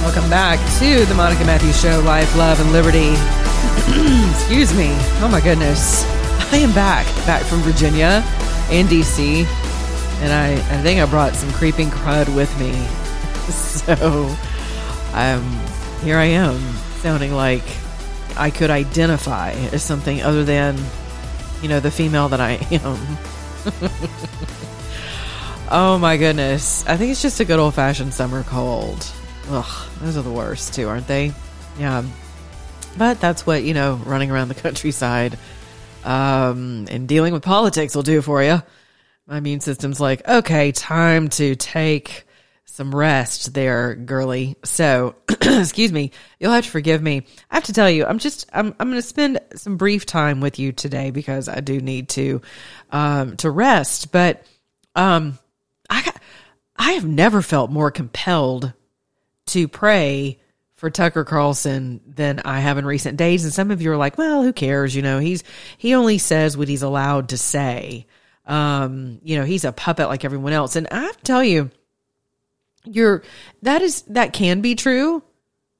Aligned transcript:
Welcome 0.00 0.30
back 0.30 0.58
to 0.78 1.04
the 1.04 1.14
Monica 1.14 1.44
Matthews 1.44 1.78
Show, 1.78 2.00
Life, 2.00 2.34
Love, 2.34 2.58
and 2.58 2.72
Liberty. 2.72 3.10
Excuse 4.30 4.74
me. 4.74 4.88
Oh 5.20 5.28
my 5.30 5.40
goodness. 5.40 6.04
I 6.52 6.56
am 6.56 6.72
back, 6.72 7.06
back 7.26 7.42
from 7.42 7.58
Virginia 7.58 8.24
and 8.70 8.88
DC. 8.88 9.44
And 10.22 10.32
I, 10.32 10.54
I 10.54 10.82
think 10.82 11.00
I 11.00 11.06
brought 11.06 11.34
some 11.34 11.52
creeping 11.52 11.88
crud 11.88 12.34
with 12.34 12.58
me. 12.58 12.72
So 13.50 14.36
um, 15.14 15.60
here 16.02 16.16
I 16.16 16.26
am, 16.26 16.58
sounding 17.00 17.32
like 17.32 17.64
I 18.36 18.50
could 18.50 18.70
identify 18.70 19.50
as 19.72 19.82
something 19.82 20.22
other 20.22 20.44
than, 20.44 20.78
you 21.62 21.68
know, 21.68 21.80
the 21.80 21.90
female 21.90 22.28
that 22.28 22.40
I 22.40 22.52
am. 22.70 23.18
Oh 25.72 25.98
my 25.98 26.16
goodness. 26.16 26.84
I 26.88 26.96
think 26.96 27.12
it's 27.12 27.22
just 27.22 27.38
a 27.38 27.44
good 27.44 27.60
old 27.60 27.74
fashioned 27.74 28.12
summer 28.12 28.42
cold. 28.42 29.06
Ugh, 29.52 29.88
those 30.00 30.16
are 30.16 30.22
the 30.22 30.30
worst 30.30 30.74
too, 30.74 30.88
aren't 30.88 31.08
they? 31.08 31.32
Yeah. 31.78 32.04
But 32.96 33.20
that's 33.20 33.44
what, 33.44 33.64
you 33.64 33.74
know, 33.74 33.94
running 34.04 34.30
around 34.30 34.48
the 34.48 34.54
countryside 34.62 35.36
um, 36.04 36.86
and 36.88 37.08
dealing 37.08 37.32
with 37.32 37.42
politics 37.42 37.94
will 37.94 38.04
do 38.04 38.22
for 38.22 38.42
you. 38.42 38.62
My 39.26 39.38
immune 39.38 39.60
system's 39.60 40.00
like, 40.00 40.26
okay, 40.26 40.70
time 40.72 41.28
to 41.30 41.56
take 41.56 42.26
some 42.64 42.94
rest 42.94 43.52
there, 43.52 43.96
girly. 43.96 44.56
So, 44.64 45.16
excuse 45.28 45.92
me, 45.92 46.12
you'll 46.38 46.52
have 46.52 46.64
to 46.64 46.70
forgive 46.70 47.02
me. 47.02 47.26
I 47.50 47.56
have 47.56 47.64
to 47.64 47.72
tell 47.72 47.90
you, 47.90 48.06
I'm 48.06 48.20
just, 48.20 48.48
I'm, 48.52 48.74
I'm 48.78 48.88
going 48.88 49.02
to 49.02 49.02
spend 49.02 49.40
some 49.56 49.76
brief 49.76 50.06
time 50.06 50.40
with 50.40 50.60
you 50.60 50.70
today 50.70 51.10
because 51.10 51.48
I 51.48 51.58
do 51.60 51.80
need 51.80 52.08
to, 52.10 52.40
um, 52.90 53.36
to 53.38 53.50
rest. 53.50 54.12
But, 54.12 54.44
um, 54.94 55.38
I 55.88 56.12
I 56.80 56.92
have 56.92 57.04
never 57.04 57.42
felt 57.42 57.70
more 57.70 57.90
compelled 57.90 58.72
to 59.50 59.68
pray 59.68 60.38
for 60.76 60.88
Tucker 60.88 61.24
Carlson 61.24 62.00
than 62.06 62.40
I 62.44 62.60
have 62.60 62.78
in 62.78 62.86
recent 62.86 63.18
days. 63.18 63.44
And 63.44 63.52
some 63.52 63.70
of 63.70 63.82
you 63.82 63.92
are 63.92 63.96
like, 63.98 64.16
well, 64.16 64.42
who 64.42 64.52
cares? 64.52 64.96
You 64.96 65.02
know, 65.02 65.18
he's, 65.18 65.44
he 65.76 65.94
only 65.94 66.16
says 66.16 66.56
what 66.56 66.68
he's 66.68 66.82
allowed 66.82 67.28
to 67.28 67.36
say. 67.36 68.06
Um, 68.46 69.20
you 69.22 69.36
know, 69.36 69.44
he's 69.44 69.64
a 69.64 69.72
puppet 69.72 70.08
like 70.08 70.24
everyone 70.24 70.54
else. 70.54 70.76
And 70.76 70.88
I 70.90 71.02
have 71.02 71.16
to 71.18 71.22
tell 71.22 71.44
you, 71.44 71.70
you're, 72.84 73.22
that 73.60 73.82
is, 73.82 74.02
that 74.08 74.32
can 74.32 74.62
be 74.62 74.74
true. 74.74 75.22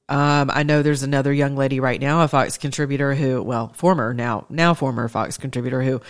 Um, 0.07 0.51
I 0.53 0.63
know 0.63 0.81
there's 0.81 1.03
another 1.03 1.33
young 1.33 1.55
lady 1.55 1.79
right 1.79 1.99
now, 1.99 2.21
a 2.21 2.27
Fox 2.27 2.57
contributor 2.57 3.15
who, 3.15 3.41
well, 3.41 3.69
former 3.69 4.13
now, 4.13 4.45
now 4.49 4.73
former 4.73 5.07
Fox 5.07 5.37
contributor 5.37 5.81
who, 5.81 6.01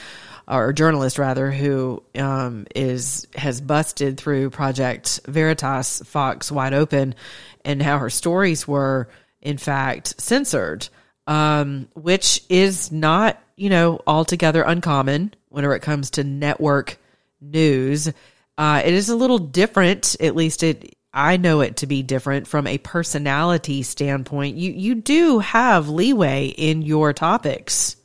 or 0.48 0.74
journalist 0.74 1.20
rather, 1.20 1.52
who 1.52 2.04
um, 2.18 2.66
is 2.76 3.28
has 3.36 3.62
busted 3.62 4.18
through 4.18 4.50
Project 4.50 5.22
Veritas, 5.28 6.02
Fox 6.04 6.52
wide 6.52 6.74
open, 6.74 7.16
and 7.64 7.82
how 7.82 7.98
her 7.98 8.10
stories 8.10 8.68
were 8.68 9.10
in 9.42 9.58
fact 9.58 10.20
censored, 10.22 10.88
um, 11.28 11.88
which 11.94 12.44
is 12.50 12.92
not 12.92 13.42
you 13.56 13.70
know 13.70 14.00
altogether 14.08 14.64
uncommon 14.64 15.34
whenever 15.50 15.76
it 15.76 15.82
comes 15.82 16.12
to 16.12 16.24
network 16.24 16.98
news. 17.40 18.12
Uh, 18.58 18.82
it 18.86 18.94
is 18.94 19.10
a 19.10 19.16
little 19.16 19.40
different, 19.40 20.16
at 20.20 20.36
least 20.36 20.64
it 20.64 20.96
I 21.14 21.38
know 21.38 21.62
it 21.62 21.78
to 21.78 21.88
be 21.88 22.04
different 22.04 22.48
from 22.48 22.68
a 22.68 22.78
personality 22.78 23.84
standpoint. 23.84 24.58
You 24.58 24.72
you 24.72 24.96
do 24.96 25.40
have 25.40 25.90
leeway 25.90 26.48
in 26.48 26.82
your 26.82 27.12
topics. 27.14 27.98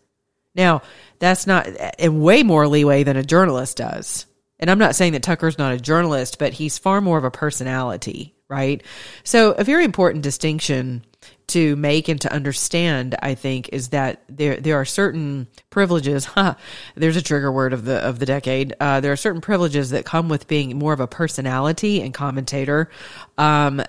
Now, 0.54 0.82
that's 1.18 1.46
not 1.46 1.68
and 1.98 2.20
way 2.20 2.42
more 2.42 2.66
leeway 2.66 3.04
than 3.04 3.16
a 3.16 3.22
journalist 3.22 3.76
does. 3.76 4.26
And 4.58 4.70
I'm 4.70 4.78
not 4.78 4.96
saying 4.96 5.12
that 5.12 5.22
Tucker's 5.22 5.58
not 5.58 5.74
a 5.74 5.80
journalist, 5.80 6.38
but 6.38 6.54
he's 6.54 6.78
far 6.78 7.00
more 7.00 7.18
of 7.18 7.24
a 7.24 7.30
personality, 7.30 8.34
right? 8.48 8.82
So, 9.24 9.52
a 9.52 9.64
very 9.64 9.84
important 9.84 10.22
distinction 10.22 11.04
to 11.48 11.76
make 11.76 12.08
and 12.08 12.20
to 12.20 12.32
understand, 12.32 13.14
I 13.22 13.34
think, 13.34 13.68
is 13.72 13.88
that 13.88 14.22
there 14.28 14.56
there 14.56 14.76
are 14.76 14.84
certain 14.84 15.46
privileges. 15.70 16.28
There's 16.96 17.16
a 17.16 17.22
trigger 17.22 17.52
word 17.52 17.72
of 17.72 17.84
the 17.84 17.98
of 17.98 18.18
the 18.18 18.26
decade. 18.26 18.74
Uh, 18.80 19.00
there 19.00 19.12
are 19.12 19.16
certain 19.16 19.40
privileges 19.40 19.90
that 19.90 20.04
come 20.04 20.28
with 20.28 20.48
being 20.48 20.76
more 20.76 20.92
of 20.92 21.00
a 21.00 21.06
personality 21.06 22.02
and 22.02 22.12
commentator, 22.12 22.90
um, 23.38 23.82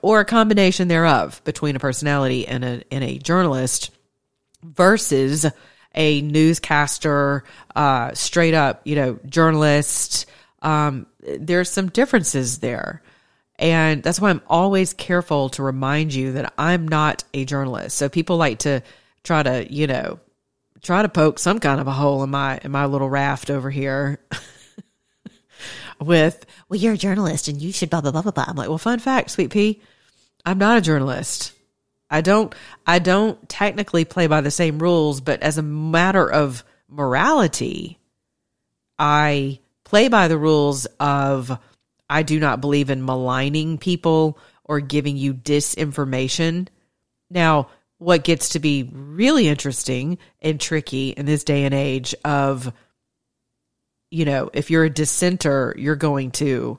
or 0.00 0.20
a 0.20 0.24
combination 0.24 0.88
thereof 0.88 1.42
between 1.44 1.76
a 1.76 1.80
personality 1.80 2.46
and 2.46 2.64
a 2.64 2.82
and 2.90 3.04
a 3.04 3.18
journalist, 3.18 3.90
versus 4.62 5.46
a 5.94 6.22
newscaster, 6.22 7.44
uh, 7.76 8.14
straight 8.14 8.54
up, 8.54 8.80
you 8.84 8.96
know, 8.96 9.18
journalist. 9.26 10.26
Um, 10.62 11.06
there's 11.20 11.70
some 11.70 11.88
differences 11.88 12.60
there. 12.60 13.02
And 13.62 14.02
that's 14.02 14.20
why 14.20 14.30
I'm 14.30 14.42
always 14.48 14.92
careful 14.92 15.48
to 15.50 15.62
remind 15.62 16.12
you 16.12 16.32
that 16.32 16.52
I'm 16.58 16.88
not 16.88 17.22
a 17.32 17.44
journalist. 17.44 17.96
So 17.96 18.08
people 18.08 18.36
like 18.36 18.58
to 18.60 18.82
try 19.22 19.44
to, 19.44 19.72
you 19.72 19.86
know, 19.86 20.18
try 20.82 21.02
to 21.02 21.08
poke 21.08 21.38
some 21.38 21.60
kind 21.60 21.80
of 21.80 21.86
a 21.86 21.92
hole 21.92 22.24
in 22.24 22.30
my 22.30 22.58
in 22.64 22.72
my 22.72 22.86
little 22.86 23.08
raft 23.08 23.50
over 23.50 23.70
here 23.70 24.18
with, 26.00 26.44
well, 26.68 26.80
you're 26.80 26.94
a 26.94 26.98
journalist 26.98 27.46
and 27.46 27.62
you 27.62 27.70
should 27.70 27.88
blah 27.88 28.00
blah 28.00 28.10
blah 28.10 28.22
blah 28.22 28.32
blah. 28.32 28.46
I'm 28.48 28.56
like, 28.56 28.68
well, 28.68 28.78
fun 28.78 28.98
fact, 28.98 29.30
sweet 29.30 29.52
pea, 29.52 29.80
I'm 30.44 30.58
not 30.58 30.78
a 30.78 30.82
journalist. 30.82 31.52
I 32.10 32.20
don't 32.20 32.52
I 32.84 32.98
don't 32.98 33.48
technically 33.48 34.04
play 34.04 34.26
by 34.26 34.40
the 34.40 34.50
same 34.50 34.80
rules, 34.80 35.20
but 35.20 35.40
as 35.40 35.56
a 35.56 35.62
matter 35.62 36.28
of 36.28 36.64
morality, 36.88 38.00
I 38.98 39.60
play 39.84 40.08
by 40.08 40.26
the 40.26 40.36
rules 40.36 40.86
of 40.98 41.56
I 42.12 42.22
do 42.22 42.38
not 42.38 42.60
believe 42.60 42.90
in 42.90 43.04
maligning 43.04 43.78
people 43.78 44.38
or 44.64 44.80
giving 44.80 45.16
you 45.16 45.32
disinformation. 45.32 46.68
Now, 47.30 47.68
what 47.96 48.24
gets 48.24 48.50
to 48.50 48.58
be 48.58 48.90
really 48.92 49.48
interesting 49.48 50.18
and 50.40 50.60
tricky 50.60 51.10
in 51.10 51.24
this 51.24 51.44
day 51.44 51.64
and 51.64 51.74
age 51.74 52.14
of 52.24 52.72
you 54.10 54.26
know, 54.26 54.50
if 54.52 54.70
you're 54.70 54.84
a 54.84 54.90
dissenter, 54.90 55.74
you're 55.78 55.96
going 55.96 56.32
to 56.32 56.78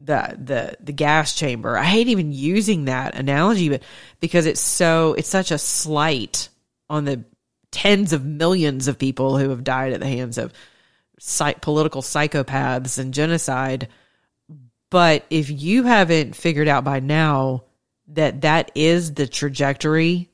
the 0.00 0.38
the 0.38 0.76
the 0.78 0.92
gas 0.92 1.34
chamber. 1.34 1.76
I 1.76 1.82
hate 1.82 2.06
even 2.06 2.30
using 2.30 2.84
that 2.84 3.16
analogy, 3.16 3.68
but 3.68 3.82
because 4.20 4.46
it's 4.46 4.60
so 4.60 5.14
it's 5.14 5.28
such 5.28 5.50
a 5.50 5.58
slight 5.58 6.50
on 6.88 7.04
the 7.04 7.24
tens 7.72 8.12
of 8.12 8.24
millions 8.24 8.86
of 8.86 8.96
people 8.96 9.38
who 9.38 9.50
have 9.50 9.64
died 9.64 9.92
at 9.92 9.98
the 9.98 10.06
hands 10.06 10.38
of 10.38 10.52
psych, 11.18 11.60
political 11.60 12.02
psychopaths 12.02 12.98
and 12.98 13.14
genocide. 13.14 13.88
But 14.90 15.24
if 15.30 15.50
you 15.50 15.84
haven't 15.84 16.36
figured 16.36 16.68
out 16.68 16.84
by 16.84 17.00
now 17.00 17.64
that 18.08 18.42
that 18.42 18.70
is 18.74 19.14
the 19.14 19.26
trajectory, 19.26 20.30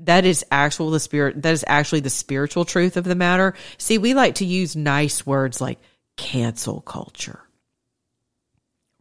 that 0.00 0.24
is 0.24 0.44
actual 0.50 0.90
the 0.90 1.00
spirit 1.00 1.42
that 1.42 1.52
is 1.52 1.64
actually 1.66 2.00
the 2.00 2.10
spiritual 2.10 2.64
truth 2.64 2.96
of 2.96 3.04
the 3.04 3.14
matter. 3.14 3.54
See, 3.78 3.98
we 3.98 4.14
like 4.14 4.36
to 4.36 4.44
use 4.44 4.76
nice 4.76 5.26
words 5.26 5.60
like 5.60 5.78
cancel 6.16 6.80
culture 6.80 7.40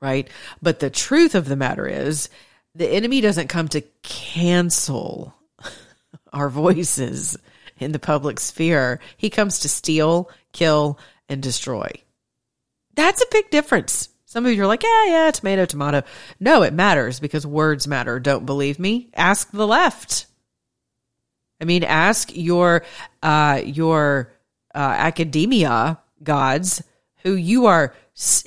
right? 0.02 0.30
But 0.62 0.80
the 0.80 0.90
truth 0.90 1.36
of 1.36 1.48
the 1.48 1.56
matter 1.56 1.88
is, 1.88 2.30
the 2.76 2.88
enemy 2.88 3.22
doesn't 3.22 3.48
come 3.48 3.68
to 3.70 3.82
cancel 4.04 5.36
our 6.34 6.50
voices 6.50 7.38
in 7.78 7.92
the 7.92 8.00
public 8.00 8.40
sphere. 8.40 9.00
He 9.18 9.30
comes 9.30 9.60
to 9.60 9.70
steal, 9.70 10.30
kill, 10.52 11.00
and 11.28 11.42
destroy. 11.42 11.92
That's 12.96 13.22
a 13.22 13.28
big 13.32 13.50
difference. 13.50 14.10
Some 14.26 14.46
of 14.46 14.54
you 14.54 14.64
are 14.64 14.68
like, 14.68 14.84
yeah, 14.84 15.06
yeah, 15.06 15.32
tomato, 15.32 15.66
tomato. 15.66 16.04
No, 16.40 16.62
it 16.62 16.74
matters 16.74 17.20
because 17.20 17.48
words 17.48 17.88
matter. 17.88 18.20
Don't 18.20 18.46
believe 18.46 18.78
me? 18.78 19.10
Ask 19.16 19.50
the 19.52 19.66
left. 19.66 20.28
I 21.60 21.66
mean, 21.66 21.84
ask 21.84 22.30
your 22.36 22.84
uh, 23.22 23.62
your 23.64 24.32
uh, 24.74 24.78
academia 24.78 26.00
gods 26.22 26.84
who 27.24 27.34
you 27.34 27.66
are 27.66 27.94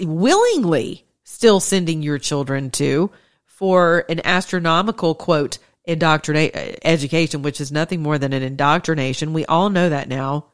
willingly 0.00 1.04
still 1.24 1.60
sending 1.60 2.02
your 2.02 2.18
children 2.18 2.70
to 2.70 3.10
for 3.44 4.04
an 4.08 4.20
astronomical 4.24 5.14
quote 5.14 5.58
indoctrinate 5.84 6.78
education, 6.84 7.42
which 7.42 7.60
is 7.60 7.72
nothing 7.72 8.02
more 8.02 8.18
than 8.18 8.32
an 8.32 8.42
indoctrination. 8.42 9.32
We 9.32 9.46
all 9.46 9.68
know 9.68 9.88
that 9.88 10.08
now. 10.08 10.46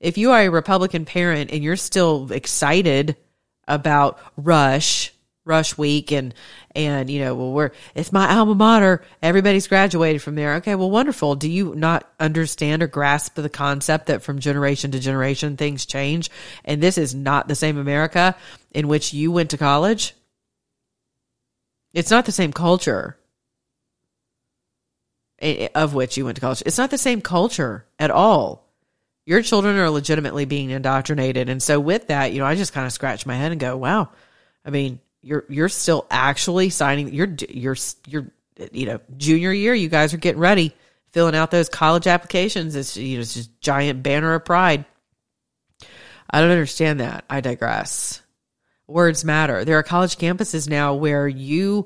If 0.00 0.18
you 0.18 0.30
are 0.30 0.42
a 0.42 0.48
Republican 0.48 1.04
parent 1.04 1.50
and 1.50 1.62
you're 1.62 1.76
still 1.76 2.30
excited 2.32 3.16
about 3.66 4.18
Rush, 4.36 5.12
rush 5.48 5.78
week 5.78 6.12
and 6.12 6.34
and 6.76 7.08
you 7.10 7.20
know 7.20 7.34
well 7.34 7.50
we're 7.50 7.70
it's 7.94 8.12
my 8.12 8.36
alma 8.36 8.54
mater. 8.54 9.02
Everybody's 9.22 9.66
graduated 9.66 10.22
from 10.22 10.36
there. 10.36 10.56
Okay 10.56 10.74
well 10.74 10.90
wonderful. 10.90 11.34
Do 11.34 11.50
you 11.50 11.74
not 11.74 12.08
understand 12.20 12.82
or 12.82 12.86
grasp 12.86 13.34
the 13.34 13.48
concept 13.48 14.06
that 14.06 14.22
from 14.22 14.38
generation 14.38 14.92
to 14.92 15.00
generation 15.00 15.56
things 15.56 15.86
change? 15.86 16.30
And 16.64 16.80
this 16.80 16.98
is 16.98 17.14
not 17.14 17.48
the 17.48 17.54
same 17.56 17.78
america 17.78 18.36
in 18.72 18.86
which 18.86 19.12
you 19.12 19.32
went 19.32 19.50
to 19.50 19.58
college. 19.58 20.14
It's 21.94 22.10
not 22.10 22.26
the 22.26 22.32
same 22.32 22.52
culture 22.52 23.18
of 25.74 25.94
which 25.94 26.16
you 26.16 26.26
went 26.26 26.36
to 26.36 26.40
college. 26.40 26.62
It's 26.66 26.78
not 26.78 26.90
the 26.90 26.98
same 26.98 27.22
culture 27.22 27.86
at 27.98 28.10
all 28.10 28.67
your 29.28 29.42
children 29.42 29.76
are 29.76 29.90
legitimately 29.90 30.46
being 30.46 30.70
indoctrinated. 30.70 31.50
And 31.50 31.62
so 31.62 31.78
with 31.78 32.06
that 32.06 32.32
you 32.32 32.38
know 32.38 32.46
i 32.46 32.54
just 32.54 32.72
kind 32.72 32.86
of 32.86 32.92
scratch 32.92 33.26
my 33.26 33.34
head 33.34 33.52
and 33.52 33.60
go 33.60 33.76
wow. 33.76 34.08
I 34.64 34.70
mean 34.70 35.00
you're 35.20 35.44
you're 35.50 35.68
still 35.68 36.06
actually 36.10 36.70
signing 36.70 37.12
you're 37.12 37.34
you're 37.50 37.76
you're 38.06 38.30
you 38.72 38.86
know 38.86 39.00
junior 39.18 39.52
year 39.52 39.74
you 39.74 39.90
guys 39.90 40.14
are 40.14 40.18
getting 40.18 40.40
ready 40.40 40.74
filling 41.12 41.34
out 41.34 41.50
those 41.50 41.68
college 41.68 42.06
applications. 42.06 42.74
It's 42.74 42.96
you 42.96 43.16
know 43.16 43.20
it's 43.20 43.34
just 43.34 43.60
giant 43.60 44.02
banner 44.02 44.32
of 44.32 44.46
pride. 44.46 44.86
I 46.30 46.40
don't 46.40 46.50
understand 46.50 47.00
that. 47.00 47.26
I 47.28 47.42
digress. 47.42 48.22
Words 48.86 49.26
matter. 49.26 49.66
There 49.66 49.78
are 49.78 49.82
college 49.82 50.16
campuses 50.16 50.70
now 50.70 50.94
where 50.94 51.28
you 51.28 51.84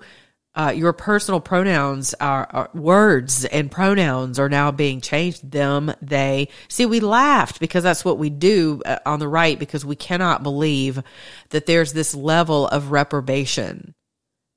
uh, 0.55 0.73
your 0.75 0.93
personal 0.93 1.41
pronouns 1.41 2.15
are, 2.21 2.47
are, 2.51 2.71
words 2.75 3.47
and 3.47 3.71
pronouns 3.71 4.39
are 4.39 4.51
now 4.51 4.71
being 4.71 5.01
changed. 5.01 5.51
Them 5.51 5.93
they. 6.03 6.49
See 6.69 6.85
we 6.85 7.01
laughed 7.01 7.59
because 7.59 7.83
that's 7.83 8.05
what 8.05 8.19
we 8.19 8.29
do 8.29 8.83
uh, 8.85 8.99
on 9.07 9.19
the 9.19 9.29
right 9.29 9.59
because 9.59 9.85
we 9.85 9.97
cannot 9.97 10.43
believe 10.43 11.03
that 11.51 11.67
there's 11.67 11.95
this 11.95 12.15
level 12.15 12.69
of 12.69 12.91
reprobation 12.91 13.95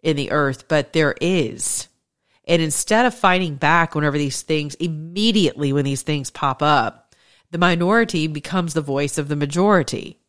in 0.03 0.17
the 0.17 0.31
earth 0.31 0.67
but 0.67 0.91
there 0.91 1.15
is. 1.21 1.87
And 2.47 2.61
instead 2.61 3.05
of 3.05 3.15
fighting 3.15 3.55
back 3.55 3.95
whenever 3.95 4.17
these 4.17 4.41
things 4.41 4.75
immediately 4.75 5.71
when 5.71 5.85
these 5.85 6.01
things 6.01 6.29
pop 6.29 6.61
up 6.61 7.15
the 7.51 7.57
minority 7.57 8.27
becomes 8.27 8.73
the 8.73 8.81
voice 8.81 9.17
of 9.17 9.29
the 9.29 9.35
majority. 9.37 10.19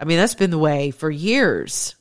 I 0.00 0.04
mean 0.04 0.16
that's 0.16 0.34
been 0.34 0.50
the 0.50 0.58
way 0.58 0.90
for 0.90 1.12
years 1.12 1.94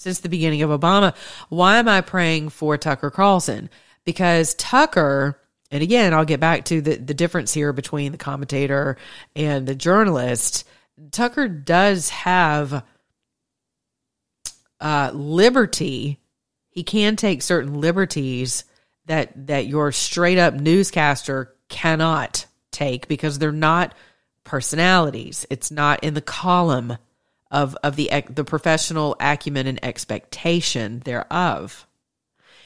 since 0.00 0.20
the 0.20 0.28
beginning 0.28 0.62
of 0.62 0.70
Obama. 0.70 1.14
Why 1.50 1.78
am 1.78 1.88
I 1.88 2.00
praying 2.00 2.48
for 2.48 2.78
Tucker 2.78 3.10
Carlson? 3.10 3.68
Because 4.04 4.54
Tucker, 4.54 5.38
and 5.70 5.82
again, 5.82 6.14
I'll 6.14 6.24
get 6.24 6.40
back 6.40 6.64
to 6.66 6.80
the, 6.80 6.96
the 6.96 7.14
difference 7.14 7.52
here 7.52 7.72
between 7.72 8.12
the 8.12 8.18
commentator 8.18 8.96
and 9.36 9.66
the 9.66 9.74
journalist. 9.74 10.66
Tucker 11.10 11.48
does 11.48 12.08
have 12.08 12.82
uh, 14.80 15.10
liberty. 15.12 16.18
He 16.70 16.82
can 16.82 17.16
take 17.16 17.42
certain 17.42 17.74
liberties 17.74 18.64
that 19.06 19.48
that 19.48 19.66
your 19.66 19.92
straight 19.92 20.38
up 20.38 20.54
newscaster 20.54 21.54
cannot 21.68 22.46
take 22.70 23.06
because 23.06 23.38
they're 23.38 23.52
not 23.52 23.94
personalities. 24.44 25.44
It's 25.50 25.70
not 25.70 26.04
in 26.04 26.14
the 26.14 26.20
column 26.22 26.96
of 27.50 27.76
of 27.82 27.96
the 27.96 28.10
the 28.28 28.44
professional 28.44 29.16
acumen 29.20 29.66
and 29.66 29.84
expectation 29.84 31.00
thereof. 31.00 31.86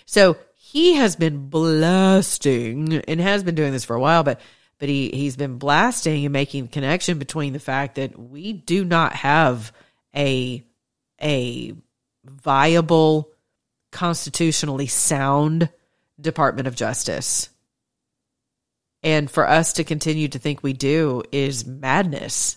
So 0.06 0.36
he 0.54 0.94
has 0.94 1.16
been 1.16 1.48
blasting 1.48 2.94
and 3.08 3.20
has 3.20 3.42
been 3.42 3.54
doing 3.54 3.72
this 3.72 3.84
for 3.84 3.96
a 3.96 4.00
while, 4.00 4.22
but 4.22 4.40
but 4.78 4.88
he 4.88 5.10
he's 5.10 5.36
been 5.36 5.58
blasting 5.58 6.24
and 6.24 6.32
making 6.32 6.68
connection 6.68 7.18
between 7.18 7.52
the 7.52 7.58
fact 7.58 7.94
that 7.94 8.18
we 8.18 8.52
do 8.52 8.84
not 8.84 9.14
have 9.14 9.72
a 10.14 10.64
a 11.22 11.74
viable 12.24 13.30
constitutionally 13.92 14.86
sound 14.86 15.70
Department 16.20 16.68
of 16.68 16.74
Justice. 16.74 17.48
And 19.02 19.30
for 19.30 19.48
us 19.48 19.74
to 19.74 19.84
continue 19.84 20.28
to 20.28 20.38
think 20.38 20.62
we 20.62 20.72
do 20.72 21.22
is 21.30 21.66
madness. 21.66 22.56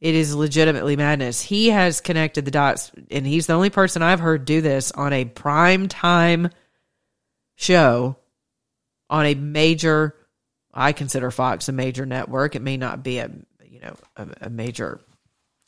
It 0.00 0.14
is 0.14 0.34
legitimately 0.34 0.96
madness. 0.96 1.42
He 1.42 1.68
has 1.68 2.00
connected 2.00 2.46
the 2.46 2.50
dots, 2.50 2.90
and 3.10 3.26
he's 3.26 3.46
the 3.46 3.52
only 3.52 3.68
person 3.68 4.00
I've 4.00 4.20
heard 4.20 4.46
do 4.46 4.62
this 4.62 4.92
on 4.92 5.12
a 5.12 5.26
prime 5.26 5.88
time 5.88 6.48
show 7.56 8.16
on 9.10 9.26
a 9.26 9.34
major. 9.34 10.16
I 10.72 10.92
consider 10.92 11.30
Fox 11.30 11.68
a 11.68 11.72
major 11.72 12.06
network. 12.06 12.56
It 12.56 12.62
may 12.62 12.78
not 12.78 13.02
be 13.02 13.18
a 13.18 13.30
you 13.68 13.80
know 13.80 13.94
a, 14.16 14.28
a 14.42 14.50
major, 14.50 15.02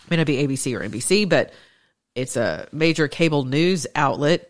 may 0.08 0.16
not 0.16 0.26
be 0.26 0.46
ABC 0.46 0.74
or 0.74 0.88
NBC, 0.88 1.28
but 1.28 1.52
it's 2.14 2.36
a 2.36 2.68
major 2.72 3.08
cable 3.08 3.44
news 3.44 3.86
outlet. 3.94 4.48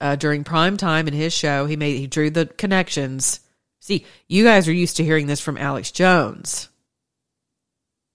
Uh, 0.00 0.14
during 0.14 0.44
prime 0.44 0.76
time 0.76 1.08
in 1.08 1.14
his 1.14 1.32
show, 1.32 1.66
he 1.66 1.74
made 1.74 1.98
he 1.98 2.06
drew 2.06 2.30
the 2.30 2.46
connections. 2.46 3.40
See, 3.80 4.06
you 4.28 4.44
guys 4.44 4.68
are 4.68 4.72
used 4.72 4.98
to 4.98 5.04
hearing 5.04 5.26
this 5.26 5.40
from 5.40 5.58
Alex 5.58 5.90
Jones 5.90 6.68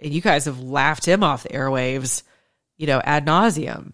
and 0.03 0.13
you 0.13 0.21
guys 0.21 0.45
have 0.45 0.59
laughed 0.59 1.05
him 1.05 1.23
off 1.23 1.43
the 1.43 1.49
airwaves, 1.49 2.23
you 2.77 2.87
know, 2.87 3.01
ad 3.03 3.25
nauseum. 3.25 3.93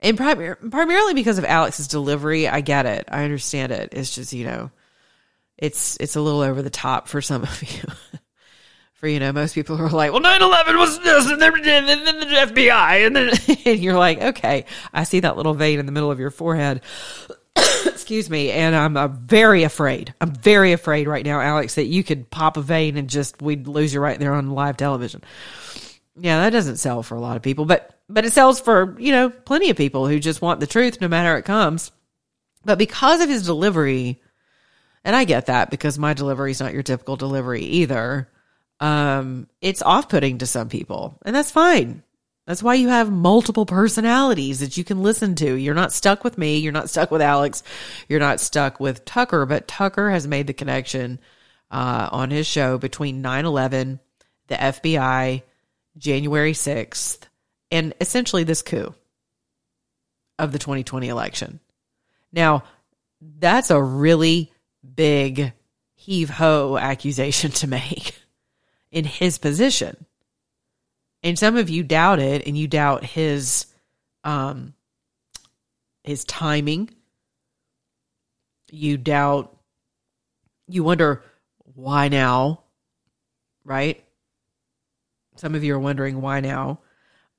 And 0.00 0.16
prim- 0.16 0.70
primarily 0.70 1.14
because 1.14 1.38
of 1.38 1.44
Alex's 1.44 1.88
delivery, 1.88 2.46
I 2.46 2.60
get 2.60 2.86
it. 2.86 3.08
I 3.10 3.24
understand 3.24 3.72
it. 3.72 3.88
It's 3.92 4.14
just, 4.14 4.32
you 4.32 4.44
know, 4.44 4.70
it's 5.56 5.96
it's 5.98 6.14
a 6.14 6.20
little 6.20 6.40
over 6.40 6.62
the 6.62 6.70
top 6.70 7.08
for 7.08 7.20
some 7.20 7.42
of 7.42 7.62
you. 7.74 7.82
for 8.94 9.08
you 9.08 9.18
know, 9.18 9.32
most 9.32 9.54
people 9.54 9.76
are 9.80 9.88
like, 9.88 10.12
"Well, 10.12 10.22
9/11 10.22 10.78
was 10.78 11.00
this, 11.00 11.28
and 11.28 11.42
then, 11.42 11.52
and 11.66 11.88
then 11.88 12.20
the 12.20 12.26
FBI," 12.26 13.06
and 13.06 13.16
then 13.16 13.30
and 13.66 13.80
you're 13.80 13.98
like, 13.98 14.20
"Okay, 14.20 14.66
I 14.92 15.02
see 15.02 15.20
that 15.20 15.36
little 15.36 15.54
vein 15.54 15.80
in 15.80 15.86
the 15.86 15.92
middle 15.92 16.12
of 16.12 16.20
your 16.20 16.30
forehead." 16.30 16.80
excuse 17.86 18.30
me, 18.30 18.50
and 18.50 18.74
I'm 18.74 18.96
uh, 18.96 19.08
very 19.08 19.62
afraid. 19.62 20.14
I'm 20.20 20.32
very 20.32 20.72
afraid 20.72 21.08
right 21.08 21.24
now, 21.24 21.40
Alex, 21.40 21.74
that 21.74 21.86
you 21.86 22.04
could 22.04 22.30
pop 22.30 22.56
a 22.56 22.62
vein 22.62 22.96
and 22.96 23.08
just 23.08 23.40
we'd 23.42 23.66
lose 23.68 23.92
you 23.92 24.00
right 24.00 24.18
there 24.18 24.34
on 24.34 24.50
live 24.50 24.76
television. 24.76 25.22
Yeah, 26.16 26.40
that 26.40 26.50
doesn't 26.50 26.78
sell 26.78 27.02
for 27.02 27.14
a 27.14 27.20
lot 27.20 27.36
of 27.36 27.42
people, 27.42 27.64
but 27.64 27.98
but 28.08 28.24
it 28.24 28.32
sells 28.32 28.60
for 28.60 28.96
you 28.98 29.12
know 29.12 29.30
plenty 29.30 29.70
of 29.70 29.76
people 29.76 30.06
who 30.06 30.18
just 30.18 30.42
want 30.42 30.60
the 30.60 30.66
truth 30.66 31.00
no 31.00 31.08
matter 31.08 31.36
it 31.36 31.44
comes. 31.44 31.92
But 32.64 32.78
because 32.78 33.20
of 33.20 33.28
his 33.28 33.46
delivery, 33.46 34.20
and 35.04 35.14
I 35.14 35.24
get 35.24 35.46
that 35.46 35.70
because 35.70 35.98
my 35.98 36.14
delivery 36.14 36.50
is 36.50 36.60
not 36.60 36.74
your 36.74 36.82
typical 36.82 37.16
delivery 37.16 37.62
either. 37.62 38.28
Um, 38.80 39.48
it's 39.60 39.82
off 39.82 40.08
putting 40.08 40.38
to 40.38 40.46
some 40.46 40.68
people, 40.68 41.18
and 41.24 41.34
that's 41.34 41.50
fine. 41.50 42.02
That's 42.48 42.62
why 42.62 42.76
you 42.76 42.88
have 42.88 43.12
multiple 43.12 43.66
personalities 43.66 44.60
that 44.60 44.78
you 44.78 44.82
can 44.82 45.02
listen 45.02 45.34
to. 45.34 45.54
You're 45.54 45.74
not 45.74 45.92
stuck 45.92 46.24
with 46.24 46.38
me. 46.38 46.56
You're 46.56 46.72
not 46.72 46.88
stuck 46.88 47.10
with 47.10 47.20
Alex. 47.20 47.62
You're 48.08 48.20
not 48.20 48.40
stuck 48.40 48.80
with 48.80 49.04
Tucker. 49.04 49.44
But 49.44 49.68
Tucker 49.68 50.08
has 50.08 50.26
made 50.26 50.46
the 50.46 50.54
connection 50.54 51.20
uh, 51.70 52.08
on 52.10 52.30
his 52.30 52.46
show 52.46 52.78
between 52.78 53.20
9 53.20 53.44
11, 53.44 54.00
the 54.46 54.54
FBI, 54.54 55.42
January 55.98 56.54
6th, 56.54 57.18
and 57.70 57.92
essentially 58.00 58.44
this 58.44 58.62
coup 58.62 58.94
of 60.38 60.50
the 60.50 60.58
2020 60.58 61.06
election. 61.06 61.60
Now, 62.32 62.62
that's 63.20 63.70
a 63.70 63.82
really 63.82 64.50
big 64.94 65.52
heave 65.96 66.30
ho 66.30 66.78
accusation 66.78 67.50
to 67.60 67.66
make 67.66 68.14
in 68.90 69.04
his 69.04 69.36
position 69.36 70.06
and 71.22 71.38
some 71.38 71.56
of 71.56 71.68
you 71.70 71.82
doubt 71.82 72.20
it 72.20 72.46
and 72.46 72.56
you 72.56 72.68
doubt 72.68 73.04
his 73.04 73.66
um 74.24 74.74
his 76.04 76.24
timing. 76.24 76.90
You 78.70 78.96
doubt 78.96 79.56
you 80.66 80.84
wonder 80.84 81.22
why 81.74 82.08
now 82.08 82.62
right? 83.64 84.02
Some 85.36 85.54
of 85.54 85.62
you 85.62 85.74
are 85.74 85.80
wondering 85.80 86.20
why 86.20 86.40
now. 86.40 86.80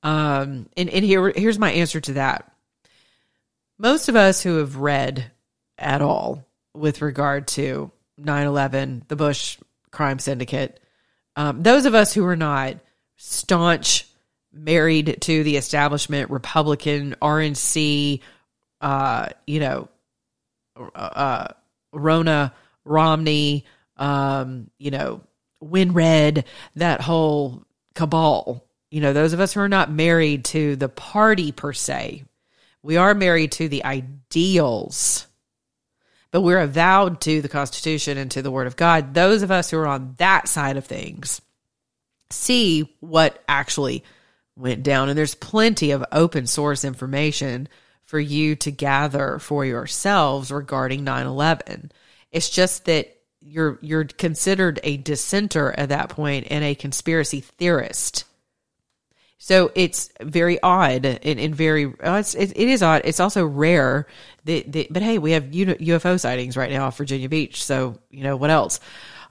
Um 0.02 0.68
and 0.76 0.88
and 0.88 1.04
here 1.04 1.32
here's 1.34 1.58
my 1.58 1.72
answer 1.72 2.00
to 2.00 2.14
that. 2.14 2.50
Most 3.78 4.08
of 4.08 4.16
us 4.16 4.42
who 4.42 4.58
have 4.58 4.76
read 4.76 5.30
at 5.78 6.02
all 6.02 6.46
with 6.74 7.02
regard 7.02 7.48
to 7.48 7.90
9-11 8.20 9.08
the 9.08 9.16
bush 9.16 9.58
crime 9.90 10.18
syndicate 10.18 10.78
um, 11.36 11.62
those 11.62 11.86
of 11.86 11.94
us 11.94 12.12
who 12.12 12.24
are 12.26 12.36
not 12.36 12.76
staunch, 13.22 14.06
married 14.50 15.18
to 15.20 15.44
the 15.44 15.58
establishment, 15.58 16.30
Republican, 16.30 17.14
RNC, 17.20 18.20
uh, 18.80 19.28
you 19.46 19.60
know, 19.60 19.88
uh, 20.94 21.48
Ronna 21.94 22.52
Romney, 22.86 23.66
um, 23.98 24.70
you 24.78 24.90
know, 24.90 25.20
WinRed, 25.62 26.44
that 26.76 27.02
whole 27.02 27.62
cabal. 27.94 28.64
You 28.90 29.02
know, 29.02 29.12
those 29.12 29.34
of 29.34 29.40
us 29.40 29.52
who 29.52 29.60
are 29.60 29.68
not 29.68 29.92
married 29.92 30.46
to 30.46 30.76
the 30.76 30.88
party 30.88 31.52
per 31.52 31.74
se, 31.74 32.24
we 32.82 32.96
are 32.96 33.14
married 33.14 33.52
to 33.52 33.68
the 33.68 33.84
ideals, 33.84 35.26
but 36.30 36.40
we're 36.40 36.58
avowed 36.58 37.20
to 37.20 37.42
the 37.42 37.50
Constitution 37.50 38.16
and 38.16 38.30
to 38.30 38.40
the 38.40 38.50
Word 38.50 38.66
of 38.66 38.76
God. 38.76 39.12
Those 39.12 39.42
of 39.42 39.50
us 39.50 39.70
who 39.70 39.76
are 39.76 39.86
on 39.86 40.14
that 40.16 40.48
side 40.48 40.78
of 40.78 40.86
things 40.86 41.42
see 42.30 42.94
what 43.00 43.42
actually 43.48 44.04
went 44.56 44.82
down. 44.82 45.08
And 45.08 45.18
there's 45.18 45.34
plenty 45.34 45.90
of 45.90 46.04
open 46.12 46.46
source 46.46 46.84
information 46.84 47.68
for 48.02 48.20
you 48.20 48.56
to 48.56 48.70
gather 48.70 49.38
for 49.38 49.64
yourselves 49.64 50.50
regarding 50.50 51.04
9 51.04 51.26
11. 51.26 51.92
It's 52.32 52.50
just 52.50 52.84
that 52.86 53.16
you're 53.40 53.78
you're 53.80 54.04
considered 54.04 54.80
a 54.84 54.98
dissenter 54.98 55.72
at 55.72 55.88
that 55.88 56.10
point 56.10 56.46
and 56.50 56.62
a 56.62 56.74
conspiracy 56.74 57.40
theorist. 57.40 58.24
So 59.42 59.72
it's 59.74 60.10
very 60.20 60.62
odd 60.62 61.06
and, 61.06 61.40
and 61.40 61.54
very 61.54 61.86
uh, 61.86 62.16
it's, 62.16 62.34
it, 62.34 62.50
it 62.50 62.68
is 62.68 62.82
odd. 62.82 63.02
It's 63.04 63.20
also 63.20 63.46
rare 63.46 64.06
that, 64.44 64.70
that 64.72 64.92
but 64.92 65.02
hey, 65.02 65.16
we 65.16 65.32
have 65.32 65.44
UFO 65.44 66.20
sightings 66.20 66.58
right 66.58 66.70
now 66.70 66.86
off 66.86 66.98
Virginia 66.98 67.28
Beach. 67.28 67.64
So 67.64 67.98
you 68.10 68.22
know 68.22 68.36
what 68.36 68.50
else? 68.50 68.80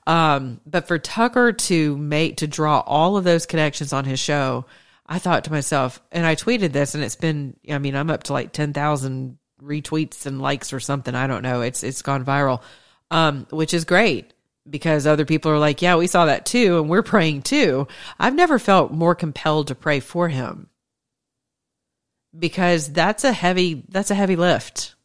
Um, 0.08 0.62
but 0.65 0.88
for 0.88 0.98
Tucker 0.98 1.53
to 1.53 1.98
make 1.98 2.38
to 2.38 2.48
draw 2.48 2.79
all 2.79 3.18
of 3.18 3.24
those 3.24 3.46
connections 3.46 3.94
on 3.94 4.06
his 4.06 4.20
show, 4.20 4.65
I 5.06 5.20
thought 5.20 5.44
to 5.46 5.51
myself, 5.51 6.01
and 6.12 6.25
I 6.25 6.36
tweeted 6.36 6.72
this, 6.72 6.96
and 6.96 7.03
it's 7.03 7.15
been 7.15 7.56
I 7.70 7.77
mean 7.79 7.96
I'm 7.96 8.10
up 8.10 8.24
to 8.24 8.34
like 8.34 8.51
ten 8.51 8.74
thousand 8.74 9.38
retweets 9.62 10.25
and 10.25 10.41
likes 10.41 10.74
or 10.74 10.79
something. 10.79 11.15
I 11.15 11.27
don't 11.27 11.44
know. 11.44 11.62
It's 11.62 11.84
it's 11.84 12.01
gone 12.01 12.25
viral, 12.25 12.62
um, 13.12 13.48
which 13.50 13.74
is 13.74 13.86
great 13.86 14.34
because 14.70 15.08
other 15.08 15.25
people 15.25 15.51
are 15.51 15.60
like, 15.60 15.82
yeah, 15.82 15.96
we 15.96 16.08
saw 16.08 16.25
that 16.25 16.46
too, 16.46 16.79
and 16.79 16.89
we're 16.89 17.03
praying 17.03 17.41
too. 17.41 17.88
I've 18.20 18.36
never 18.36 18.60
felt 18.60 18.91
more 18.91 19.15
compelled 19.15 19.68
to 19.68 19.75
pray 19.75 20.00
for 20.00 20.29
him 20.29 20.70
because 22.38 22.91
that's 22.91 23.24
a 23.24 23.34
heavy 23.34 23.84
that's 23.89 24.12
a 24.12 24.15
heavy 24.15 24.36
lift. 24.36 24.96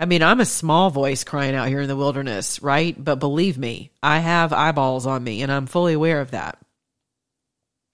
I 0.00 0.06
mean, 0.06 0.22
I'm 0.22 0.40
a 0.40 0.46
small 0.46 0.88
voice 0.88 1.24
crying 1.24 1.54
out 1.54 1.68
here 1.68 1.82
in 1.82 1.88
the 1.88 1.96
wilderness, 1.96 2.62
right? 2.62 2.96
But 2.98 3.16
believe 3.16 3.58
me, 3.58 3.90
I 4.02 4.18
have 4.20 4.50
eyeballs 4.54 5.06
on 5.06 5.22
me 5.22 5.42
and 5.42 5.52
I'm 5.52 5.66
fully 5.66 5.92
aware 5.92 6.22
of 6.22 6.30
that. 6.30 6.58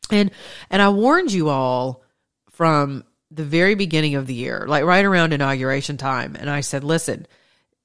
And 0.09 0.31
and 0.71 0.81
I 0.81 0.91
warned 0.91 1.33
you 1.33 1.49
all 1.49 2.05
from 2.51 3.03
the 3.33 3.43
very 3.43 3.75
beginning 3.75 4.15
of 4.15 4.29
the 4.29 4.35
year, 4.35 4.67
like 4.69 4.85
right 4.85 5.05
around 5.05 5.33
inauguration 5.33 5.97
time, 5.97 6.37
and 6.39 6.49
I 6.49 6.61
said, 6.61 6.85
listen, 6.85 7.27